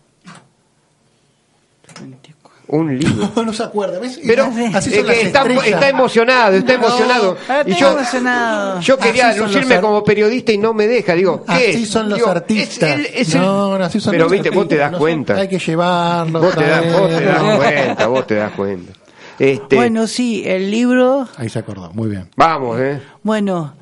[2.73, 3.29] Un libro.
[3.45, 4.19] No, se acuerda, ¿ves?
[4.25, 7.37] Pero Así es son las que está, está emocionado, está emocionado.
[7.47, 8.79] Ah, Y yo, emocionado.
[8.79, 11.13] yo quería Así son los lucirme como periodista y no me deja.
[11.13, 12.99] Digo, ¿qué Así son los Digo, artistas.
[12.99, 15.35] es es no, no, así son Pero los viste, vos te das cuenta.
[15.35, 16.41] Hay que llevarlos.
[16.41, 17.57] Vos te, das, vos te das traerlos.
[17.57, 18.93] cuenta, vos te das cuenta.
[19.37, 21.27] Este, Bueno, sí, el libro.
[21.37, 22.27] Ahí se acordó, muy bien.
[22.35, 22.99] Vamos, ¿eh?
[23.21, 23.75] Bueno,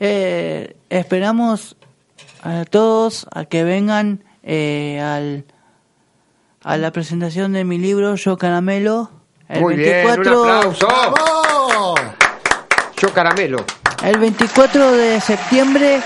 [0.00, 1.76] eh, esperamos
[2.42, 5.44] a todos a que vengan eh, al,
[6.64, 9.10] a la presentación de mi libro Yo Caramelo.
[9.48, 10.86] El Muy bien, un 24, aplauso.
[10.88, 12.00] ¡Vamos!
[12.96, 13.64] Yo caramelo.
[14.04, 16.00] El 24 de septiembre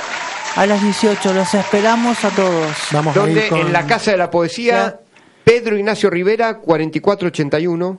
[0.57, 1.35] a las 18.
[1.35, 2.73] Los esperamos a todos.
[2.91, 3.61] Vamos a Donde ir con...
[3.61, 5.01] en la Casa de la Poesía,
[5.45, 7.99] Pedro Ignacio Rivera, 4481.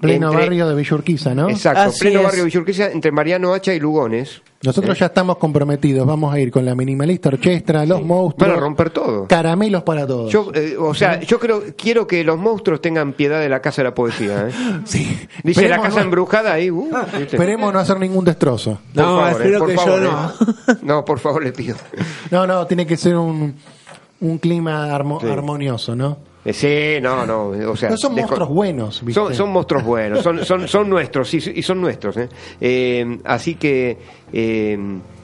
[0.00, 1.50] pleno entre- barrio de Villurquiza, ¿no?
[1.50, 2.26] Exacto, Así pleno es.
[2.26, 4.42] barrio Villurquiza, entre Mariano Hacha y Lugones.
[4.62, 6.06] Nosotros ya estamos comprometidos.
[6.06, 8.50] Vamos a ir con la minimalista orquestra, los monstruos.
[8.50, 9.26] Van a romper todo.
[9.26, 10.30] Caramelos para todos.
[10.30, 13.80] Yo, eh, o sea, yo creo, quiero que los monstruos tengan piedad de la Casa
[13.80, 14.48] de la Poesía.
[14.48, 14.52] ¿eh?
[14.84, 15.18] sí.
[15.42, 16.70] Dice la casa no- embrujada ahí.
[16.70, 17.36] uh, ¿viste?
[17.36, 18.78] Esperemos no hacer ningún destrozo.
[18.94, 20.28] Por No, favor, espero eh, por que favor, yo no.
[20.74, 20.76] eh.
[20.82, 21.76] No, por favor, le pido.
[22.30, 23.54] No, no, tiene que ser un,
[24.20, 26.18] un clima armo- armonioso, ¿no?
[26.44, 27.48] Eh, Sí, no, no.
[27.70, 29.20] O sea, No son monstruos buenos, ¿viste?
[29.20, 32.16] Son, son monstruos buenos, son, son, son nuestros, y, y son nuestros.
[32.16, 32.28] ¿eh?
[32.60, 33.98] Eh, así que
[34.32, 34.78] eh,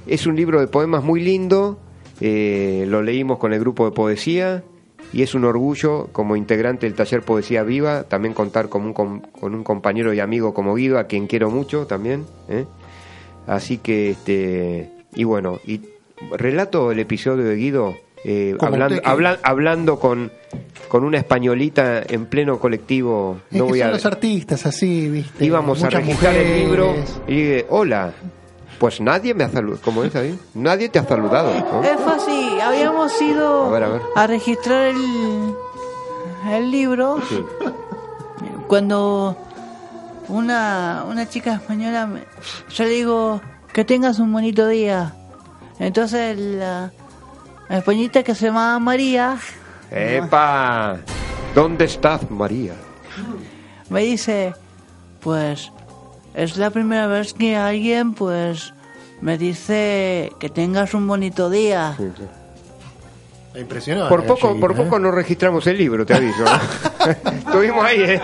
[0.06, 1.78] es un libro de poemas muy lindo,
[2.20, 4.62] eh, lo leímos con el grupo de poesía
[5.12, 9.54] y es un orgullo como integrante del taller Poesía Viva también contar con un, con
[9.54, 12.24] un compañero y amigo como Guido, a quien quiero mucho también.
[13.46, 15.80] Así que, este, y bueno, y
[16.36, 17.94] relato el episodio de Guido,
[18.24, 20.32] eh, Como hablando, que- habla- hablando con,
[20.88, 23.38] con una españolita en pleno colectivo.
[23.50, 25.44] Es No que voy son a, los artistas así, ¿viste?
[25.44, 26.94] íbamos a registrar el libro
[27.28, 28.12] y dije, hola,
[28.78, 29.80] pues nadie me ha saludado.
[29.84, 30.38] ¿Cómo es ahí?
[30.54, 31.52] Nadie te ha saludado.
[31.54, 31.84] ¿no?
[31.84, 34.02] Eh, fue así, habíamos ido A ver, a ver.
[34.28, 35.54] registrar el,
[36.50, 37.42] el libro Sí.
[38.66, 39.36] cuando
[40.28, 42.24] una, una chica española, me-
[42.70, 43.40] yo le digo
[43.72, 45.14] que tengas un bonito día.
[45.78, 46.90] Entonces la,
[47.68, 49.38] españolita que se llamaba María
[49.90, 50.98] ¡Epa!
[51.54, 52.74] ¿Dónde estás, María?
[53.88, 54.54] me dice,
[55.20, 55.72] pues
[56.34, 58.74] es la primera vez que alguien pues
[59.20, 61.96] me dice que tengas un bonito día.
[63.54, 64.08] Me impresionó.
[64.08, 64.74] Por la poco, por ¿eh?
[64.74, 66.44] poco no registramos el libro, te aviso.
[67.38, 68.20] Estuvimos ahí, ¿eh?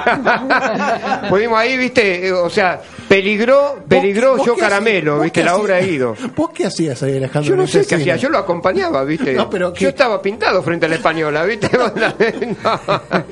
[1.30, 2.82] Pudimos ahí, viste, eh, o sea,
[3.16, 5.92] peligró, peligró yo caramelo, viste, la obra de hacías?
[5.92, 6.16] Guido.
[6.36, 7.50] ¿Vos qué hacías ahí, Alejandro?
[7.50, 9.34] Yo no sé qué hacía, yo lo acompañaba, viste.
[9.34, 9.74] No, pero.
[9.74, 11.70] Yo estaba pintado frente a la española, viste.
[11.76, 11.92] No.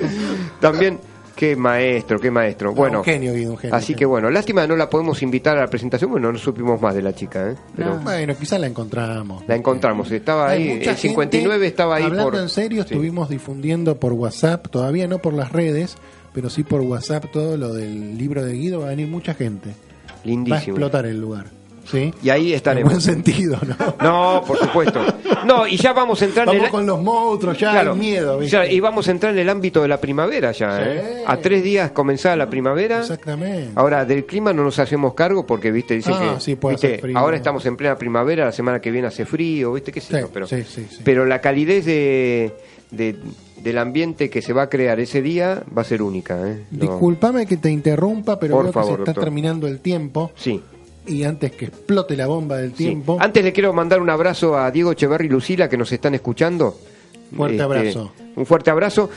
[0.61, 0.99] También,
[1.35, 2.75] qué maestro, qué maestro.
[2.75, 5.57] Bueno, un genio, Guido, un genio, así un que bueno, lástima no la podemos invitar
[5.57, 7.55] a la presentación, bueno, no supimos más de la chica, ¿eh?
[7.77, 8.01] Pero No.
[8.01, 9.45] Bueno, quizás la encontramos.
[9.47, 12.41] la encontramos, estaba Hay ahí, el 59 gente, estaba ahí Hablando por...
[12.41, 12.95] en serio, Sí.
[12.95, 15.97] estuvimos difundiendo por WhatsApp, todavía no por las redes,
[16.33, 18.81] pero sí por WhatsApp todo lo del libro de Guido.
[18.81, 19.71] Va a venir mucha gente.
[19.71, 20.59] Va a Lindísimo.
[20.77, 21.47] explotar el lugar.
[21.91, 22.15] ¿Sí?
[22.23, 22.93] Y ahí En estaremos.
[22.93, 23.75] buen sentido, ¿no?
[24.01, 25.01] No, por supuesto.
[25.45, 26.71] No, y ya vamos a entrar en Vamos el...
[26.71, 28.53] con los monstruos, ya Claro, hay miedo, ¿viste?
[28.57, 30.83] ya, y vamos a entrar en el ámbito de la primavera ya, Sí.
[30.87, 31.25] ¿eh?
[31.27, 33.01] A tres días comenzada la primavera.
[33.01, 33.71] Exactamente.
[33.75, 36.41] Ahora, del clima no nos hacemos cargo porque, viste, dicen Ah, que...
[36.41, 37.19] sí, puede viste, hacer frío.
[37.19, 40.21] Ahora estamos en plena primavera, la semana que viene hace frío, viste, qué sé Sí,
[40.21, 40.47] yo, pero...
[40.47, 40.99] sí, sí, sí.
[41.03, 42.53] Pero la calidez de,
[42.93, 43.17] de-
[43.63, 46.65] del ambiente que se va a crear ese día va a ser única, ¿eh?
[46.71, 49.25] No- Disculpame que te interrumpa, pero Por creo favor, que se está doctor.
[49.25, 50.33] terminando el tiempo.
[50.37, 50.61] Sí.
[51.07, 52.85] Y antes que explote la bomba del Sí.
[52.85, 56.15] tiempo, Antes le quiero mandar un abrazo a Diego Echeverri y Lucila que nos están
[56.15, 56.77] escuchando.
[57.25, 58.13] Este, Fuerte abrazo.
[58.37, 59.11] Un fuerte abrazo.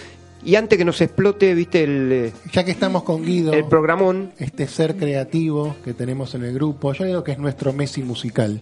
[0.45, 4.31] Y antes que nos explote, viste, el, eh, ya que estamos con Guido, el programón.
[4.39, 8.61] este ser creativo que tenemos en el grupo, yo digo que es nuestro Messi musical,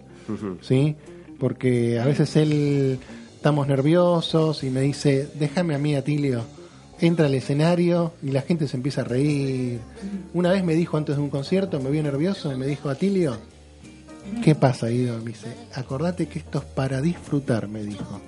[0.62, 0.96] ¿sí?
[1.40, 3.00] Porque a veces él
[3.42, 6.44] estamos nerviosos y me dice, déjame a mí, Atilio,
[7.00, 9.80] entra al escenario y la gente se empieza a reír.
[10.36, 13.36] Una vez me dijo antes de un concierto, me vio nervioso y me dijo, Atilio,
[14.44, 15.18] ¿qué pasa, Guido?
[15.18, 18.22] Me dice, acordate que esto es para disfrutar, me dijo.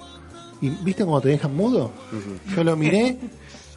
[0.61, 1.91] ¿Y viste cómo te dejan mudo?
[2.55, 3.15] Yo lo miré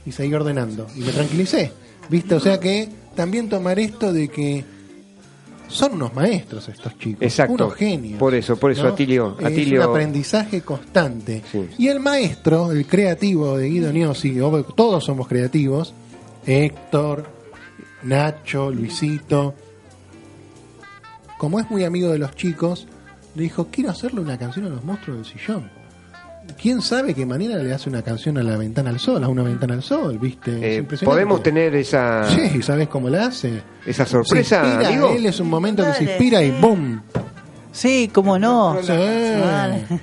[0.07, 0.87] y seguí ordenando.
[0.97, 1.71] Y me tranquilicé.
[2.09, 2.35] ¿Viste?
[2.35, 4.65] O sea que también tomar esto de que
[5.69, 7.23] son unos maestros estos chicos.
[7.23, 7.55] Exacto.
[7.55, 8.19] Unos genios.
[8.19, 11.43] Por eso, por eso, Atilio- Es Atilio- un aprendizaje constante.
[11.51, 11.69] Sí.
[11.79, 14.37] Y el maestro, el creativo de Guido Niosi,
[14.77, 15.93] todos somos creativos.
[16.47, 17.27] Héctor,
[18.05, 19.55] Nacho, Luisito.
[21.39, 22.87] Como es muy amigo de los chicos,
[23.35, 25.71] le dijo, quiero hacerle una canción a los monstruos del sillón.
[26.61, 29.43] ¿Quién sabe qué manera le hace una canción a la ventana al sol, a una
[29.43, 30.79] ventana al sol, viste?
[30.79, 33.63] Eh, podemos tener esa, Sí, ¿sabes cómo la hace?
[33.85, 35.11] esa sorpresa, se inspira, amigo.
[35.11, 36.51] él es un momento que se inspira y.
[36.61, 37.03] ¡boom!
[37.73, 38.79] Sí, cómo no.
[38.83, 38.93] Sí.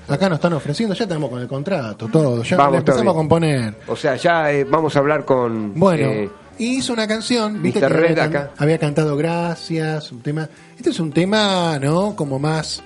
[0.08, 3.76] Acá nos están ofreciendo, ya tenemos con el contrato, todo, ya Vamos, empezamos a componer.
[3.88, 5.74] O sea, ya eh, vamos a hablar con.
[5.74, 6.30] Bueno, eh,
[6.60, 7.88] y hizo una canción, viste Mr.
[7.88, 8.52] que Red había, acá.
[8.60, 10.48] había cantado Gracias, un tema.
[10.78, 12.16] Este es un tema, ¿no?
[12.16, 12.84] Como más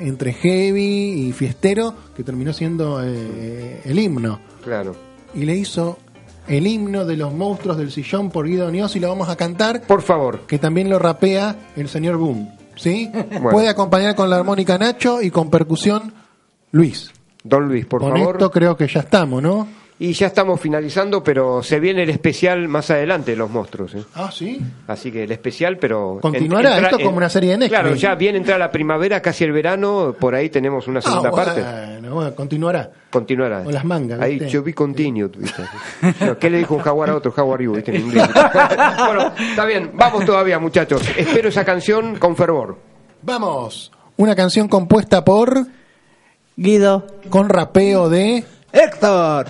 [0.00, 4.38] entre heavy y fiestero, que terminó siendo eh, el himno.
[4.62, 4.94] claro.
[5.34, 5.98] Y le hizo
[6.48, 9.82] el himno de los monstruos del sillón por Guido Nios y lo vamos a cantar.
[9.82, 10.40] Por favor.
[10.46, 12.48] que también lo rapea el señor Boom.
[12.76, 13.10] ¿Sí?
[13.30, 13.50] Bueno.
[13.50, 16.12] Puede acompañar con la armónica Nacho y con percusión
[16.72, 17.10] Luis.
[17.44, 18.36] Don Luis, por con favor.
[18.36, 19.66] esto creo que ya estamos, ¿no?
[19.98, 23.94] Y ya estamos finalizando, pero se viene el especial más adelante de los monstruos.
[23.94, 24.02] ¿eh?
[24.14, 24.60] Ah, sí.
[24.86, 26.18] Así que el especial, pero...
[26.20, 27.80] Continuará, esto es como una serie de Netflix.
[27.80, 31.32] Claro, ya viene entrar la primavera, casi el verano, por ahí tenemos una segunda Ah,
[31.32, 31.62] parte.
[31.62, 32.90] bueno, bueno, continuará.
[33.08, 33.62] Continuará.
[33.64, 35.62] O las mangas, Ahí, to be continued, ¿viste?
[36.20, 37.32] No, ¿Qué le dijo un jaguar a otro?
[37.34, 37.96] How are you, ¿viste?
[37.96, 38.28] En inglés.
[38.98, 41.00] bueno, está bien, vamos todavía, muchachos.
[41.16, 42.76] Espero esa canción con fervor.
[43.22, 43.90] Vamos.
[44.18, 45.66] Una canción compuesta por.
[46.54, 47.06] Guido.
[47.30, 48.44] Con rapeo de.
[48.72, 49.46] Héctor.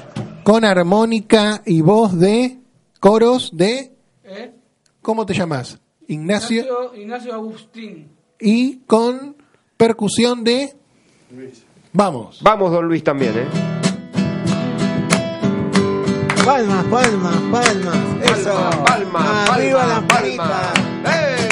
[0.47, 2.61] Con armónica y voz de.
[3.01, 3.92] Coros de.
[4.22, 4.55] ¿Eh?
[5.03, 5.80] ¿Cómo te llamas?
[6.07, 6.62] Ignacio.
[6.62, 8.12] Ignacio, Ignacio Agustín.
[8.38, 9.34] Y con
[9.76, 10.72] percusión de.
[11.92, 12.38] Vamos.
[12.44, 13.47] Vamos, don Luis, también, ¿eh?
[16.44, 17.97] Palmas, palmas, palmas.
[18.38, 18.55] Eso.
[18.84, 20.14] Palma, palma, Arriba palma, las palma.
[20.14, 20.78] palitas.
[21.12, 21.47] ¡Ey!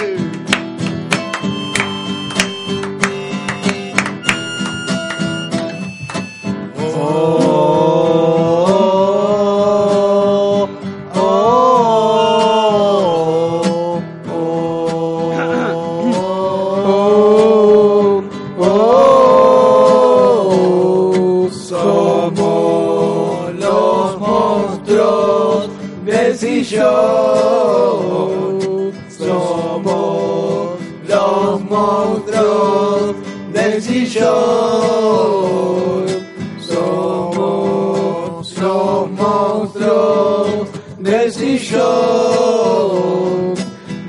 [38.75, 40.69] Los monstruos
[40.99, 41.85] del sillón.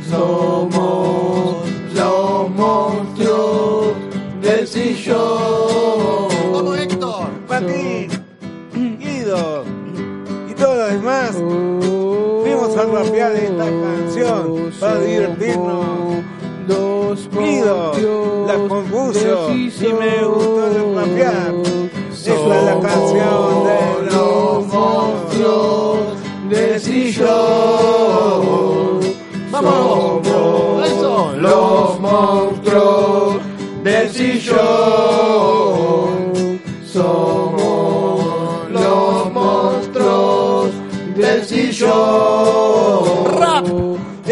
[0.09, 1.57] Somos
[1.93, 3.93] los monstruos
[4.41, 6.29] del sillón.
[6.51, 7.25] Vamos, Héctor.
[7.47, 8.09] Martín,
[8.99, 9.63] Guido
[10.49, 11.31] y todos los demás.
[12.43, 15.85] Fuimos a rapear esta canción para divertirnos.
[17.31, 17.93] Guido
[18.47, 20.63] la compuso y me gustó
[20.95, 21.53] rapear.
[22.11, 23.04] Esta es la canción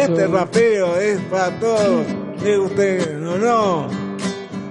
[0.03, 2.05] Este rapeo es para todos.
[2.43, 3.87] De ustedes, no, no.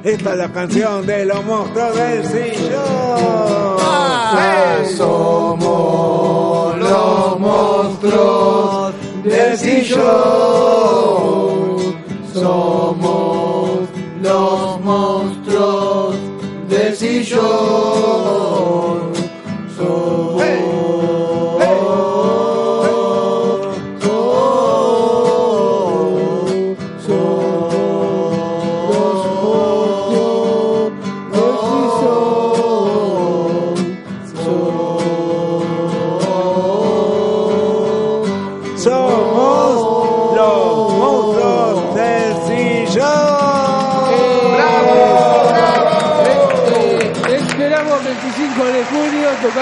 [0.05, 3.79] Esta es la canción de los monstruos del sillón.
[4.95, 8.93] Somos los monstruos
[9.25, 10.03] del sillón.
[12.35, 13.89] Somos
[14.21, 16.15] los monstruos
[16.69, 18.33] del sillón.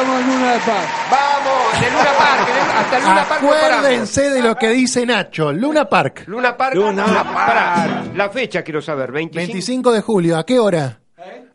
[0.01, 0.89] Tocamos en Luna de Paz.
[1.11, 2.79] Vamos, de Luna Park, ¿eh?
[2.79, 3.43] hasta Luna Park.
[3.45, 5.53] Acuérdense de lo que dice Nacho.
[5.53, 6.25] Luna Park.
[6.27, 7.35] Luna Park, Luna la, Park.
[7.35, 9.53] pará, la fecha quiero saber, 25.
[9.53, 10.39] 25 de julio.
[10.39, 10.99] ¿A qué hora?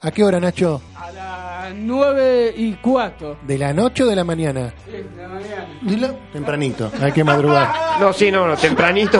[0.01, 0.81] ¿A qué hora, Nacho?
[0.95, 4.73] A las 9 y 4 ¿De la noche o de la mañana?
[4.85, 5.64] de la mañana.
[5.85, 6.07] Dilo.
[6.33, 6.91] Tempranito.
[6.99, 7.71] Hay que madrugar.
[7.99, 9.19] No, sí, no, no, tempranito.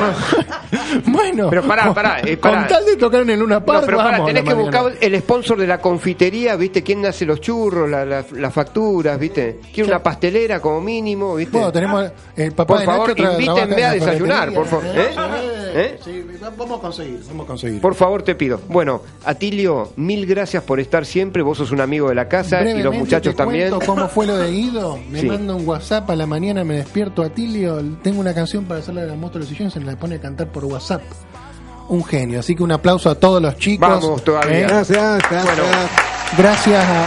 [1.05, 1.47] bueno.
[1.49, 2.57] Pero pará, pará, eh, pará.
[2.59, 4.27] Con tal de tocar en el Luna Park, No, pero pará, vamos.
[4.27, 4.81] tenés que mañana.
[4.81, 6.81] buscar el sponsor de la confitería, ¿viste?
[6.83, 9.59] ¿Quién hace los churros, la- la- las facturas, ¿viste?
[9.73, 11.51] Quiere una pastelera como mínimo, ¿viste?
[11.55, 14.85] Bueno, tenemos el papá Por de favor, Nacho invítenme a desayunar, por favor.
[14.87, 15.09] ¿Eh?
[15.77, 15.99] ¿Eh?
[16.03, 16.23] sí,
[16.57, 17.81] vamos a conseguir, vamos a conseguir.
[17.81, 18.59] Por favor, te pido.
[18.69, 21.43] Bueno, Atilio, mil gracias por estar siempre.
[21.43, 23.71] Vos sos un amigo de la casa y los muchachos te también.
[23.85, 24.97] cómo fue lo de Guido.
[25.09, 25.27] Me Sí.
[25.27, 27.81] manda un WhatsApp a la mañana, me despierto a Tilio.
[28.01, 30.15] Tengo una canción para hacerle a la moto de los sillones, se me la pone
[30.15, 31.01] a cantar por WhatsApp.
[31.89, 32.39] Un genio.
[32.39, 33.87] Así que un aplauso a todos los chicos.
[33.87, 34.59] Vamos todavía.
[34.59, 34.63] ¿eh?
[34.63, 35.57] Gracias, gracias.
[36.37, 37.05] Gracias a,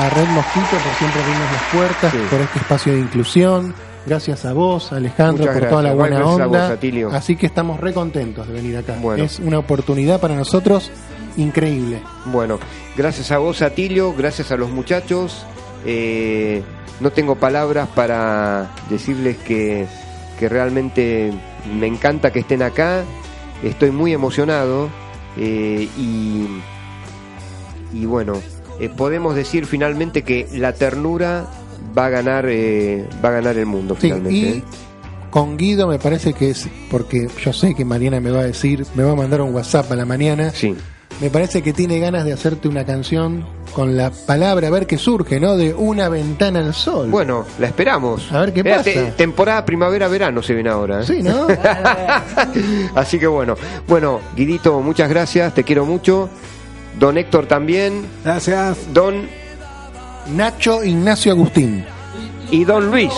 [0.00, 2.18] a- a Red Mosquito por siempre abrirnos las puertas, Sí.
[2.30, 3.74] por este espacio de inclusión.
[4.06, 6.62] Gracias a vos, Alejandro, Muchas por toda la buena Gracias a onda.
[6.62, 7.10] vos, Atilio.
[7.10, 8.96] Así que estamos re contentos de venir acá.
[9.00, 9.24] Bueno.
[9.24, 10.90] Es una oportunidad para nosotros
[11.36, 12.00] increíble.
[12.26, 12.58] Bueno,
[12.96, 15.44] gracias a vos, Atilio, gracias a los muchachos.
[15.84, 16.62] Eh,
[17.00, 19.86] no tengo palabras para decirles que,
[20.38, 21.32] que realmente
[21.78, 23.02] me encanta que estén acá.
[23.62, 24.88] Estoy muy emocionado
[25.36, 26.46] eh, y,
[27.92, 28.34] y bueno,
[28.80, 31.46] eh, podemos decir finalmente que la ternura
[31.96, 34.36] va a ganar, eh, va a ganar el mundo Sí, finalmente.
[34.38, 34.62] y ¿eh?
[35.30, 38.86] con Guido me parece que es, porque yo sé que Mariana me va a decir,
[38.94, 40.50] me va a mandar un WhatsApp a la mañana.
[40.54, 40.74] Sí.
[41.20, 44.98] Me parece que tiene ganas de hacerte una canción con la palabra, a ver qué
[44.98, 45.56] surge, ¿no?
[45.56, 47.08] De una ventana al sol.
[47.08, 48.30] Bueno, la esperamos.
[48.32, 48.84] A ver qué Era pasa.
[48.84, 51.00] te- temporada primavera-verano se viene ahora.
[51.00, 51.04] ¿eh?
[51.06, 51.46] Sí, ¿no?
[52.94, 53.54] Así que bueno,
[53.88, 56.28] bueno, Guidito, muchas gracias, te quiero mucho.
[56.98, 58.76] Don Héctor también, Gracias.
[58.92, 59.26] Don
[60.34, 61.84] Nacho Ignacio Agustín.
[62.50, 63.12] y Don Luis.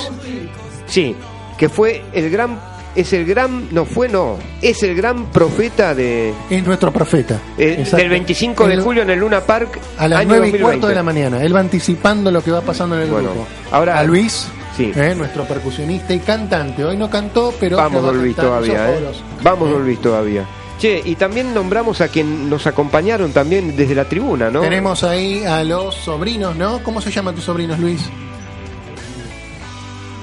[0.87, 1.15] Sí,
[1.59, 2.59] que fue el gran,
[2.95, 7.39] es el gran, no fue no, es el gran profeta de Es nuestro profeta.
[7.59, 10.63] eh, del 25 de julio en el Luna Park A las año 9 y 2020.
[10.63, 11.43] cuarto de la mañana.
[11.43, 13.47] Él va anticipando lo que va pasando en el Bueno, grupo.
[13.71, 14.93] ahora- a Luis, Sí.
[14.95, 16.85] eh, nuestro percusionista y cantante.
[16.85, 17.77] Hoy no cantó, pero.
[17.77, 19.01] Vamos, Don Luis, todavía, ¿eh?
[19.43, 20.45] Vamos, Don Luis, todavía.
[20.79, 24.61] Che, y también nombramos a quien nos acompañaron también desde la tribuna, ¿no?
[24.61, 26.83] Tenemos ahí a los sobrinos, ¿no?
[26.85, 28.09] ¿Cómo se llaman tus sobrinos, Luis?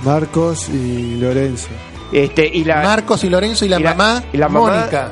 [0.04, 1.68] Marcos y Lorenzo.
[2.12, 5.12] Este, y la, Marcos y Lorenzo y la, y la- mamá, y la mamá- Mónica.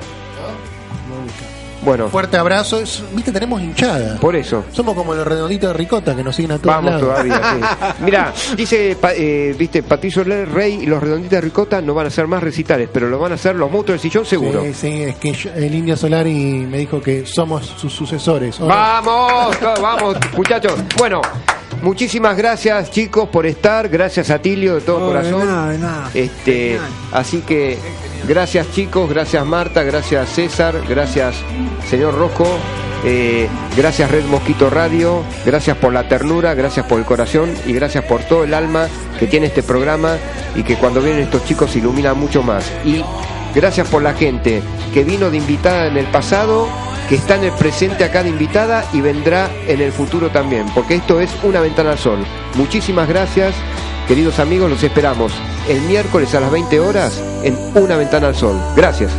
[1.84, 2.80] Bueno, Fuerte abrazo.
[2.80, 4.18] Es- Viste, tenemos hinchada.
[4.20, 4.66] por eso.
[4.72, 7.08] Somos como los redonditos de ricota que nos siguen a todos Vamos lados.
[7.10, 7.94] todavía, sí.
[8.04, 12.08] Mira, dice, pa- eh, viste, Patricio Le- Rey y los redonditos de Ricota no van
[12.08, 14.62] a ser más recitales, pero lo van a hacer los monstruos del sillón seguro.
[14.64, 18.60] Sí, sí, es que yo- el Indio Solari me dijo que somos sus sucesores.
[18.60, 20.74] Vamos, vamos, muchachos.
[20.98, 21.22] Bueno,
[21.82, 25.46] Muchísimas gracias chicos por estar, gracias a Tilio de todo No, de corazón.
[25.46, 26.10] nada, de nada.
[26.14, 26.82] Este, Genial.
[27.12, 27.78] así que
[28.26, 31.36] gracias chicos, gracias Marta, gracias César, gracias
[31.94, 32.48] señor Rojo,
[33.06, 38.04] eh, gracias Red Mosquito Radio, gracias por la ternura, gracias por el corazón y gracias
[38.06, 38.88] por todo el alma
[39.20, 40.18] que tiene este programa
[40.56, 42.72] y que cuando vienen estos chicos ilumina mucho más.
[42.84, 43.04] Y
[43.54, 46.68] gracias por la gente que vino de invitada en el pasado,
[47.10, 50.96] que está en el presente acá de invitada y vendrá en el futuro también, porque
[50.96, 52.26] esto es una ventana al sol.
[52.56, 53.54] Muchísimas gracias,
[54.08, 55.32] queridos amigos, los esperamos
[55.70, 58.60] el miércoles a las 20 horas en Una ventana al sol.
[58.76, 59.12] Gracias.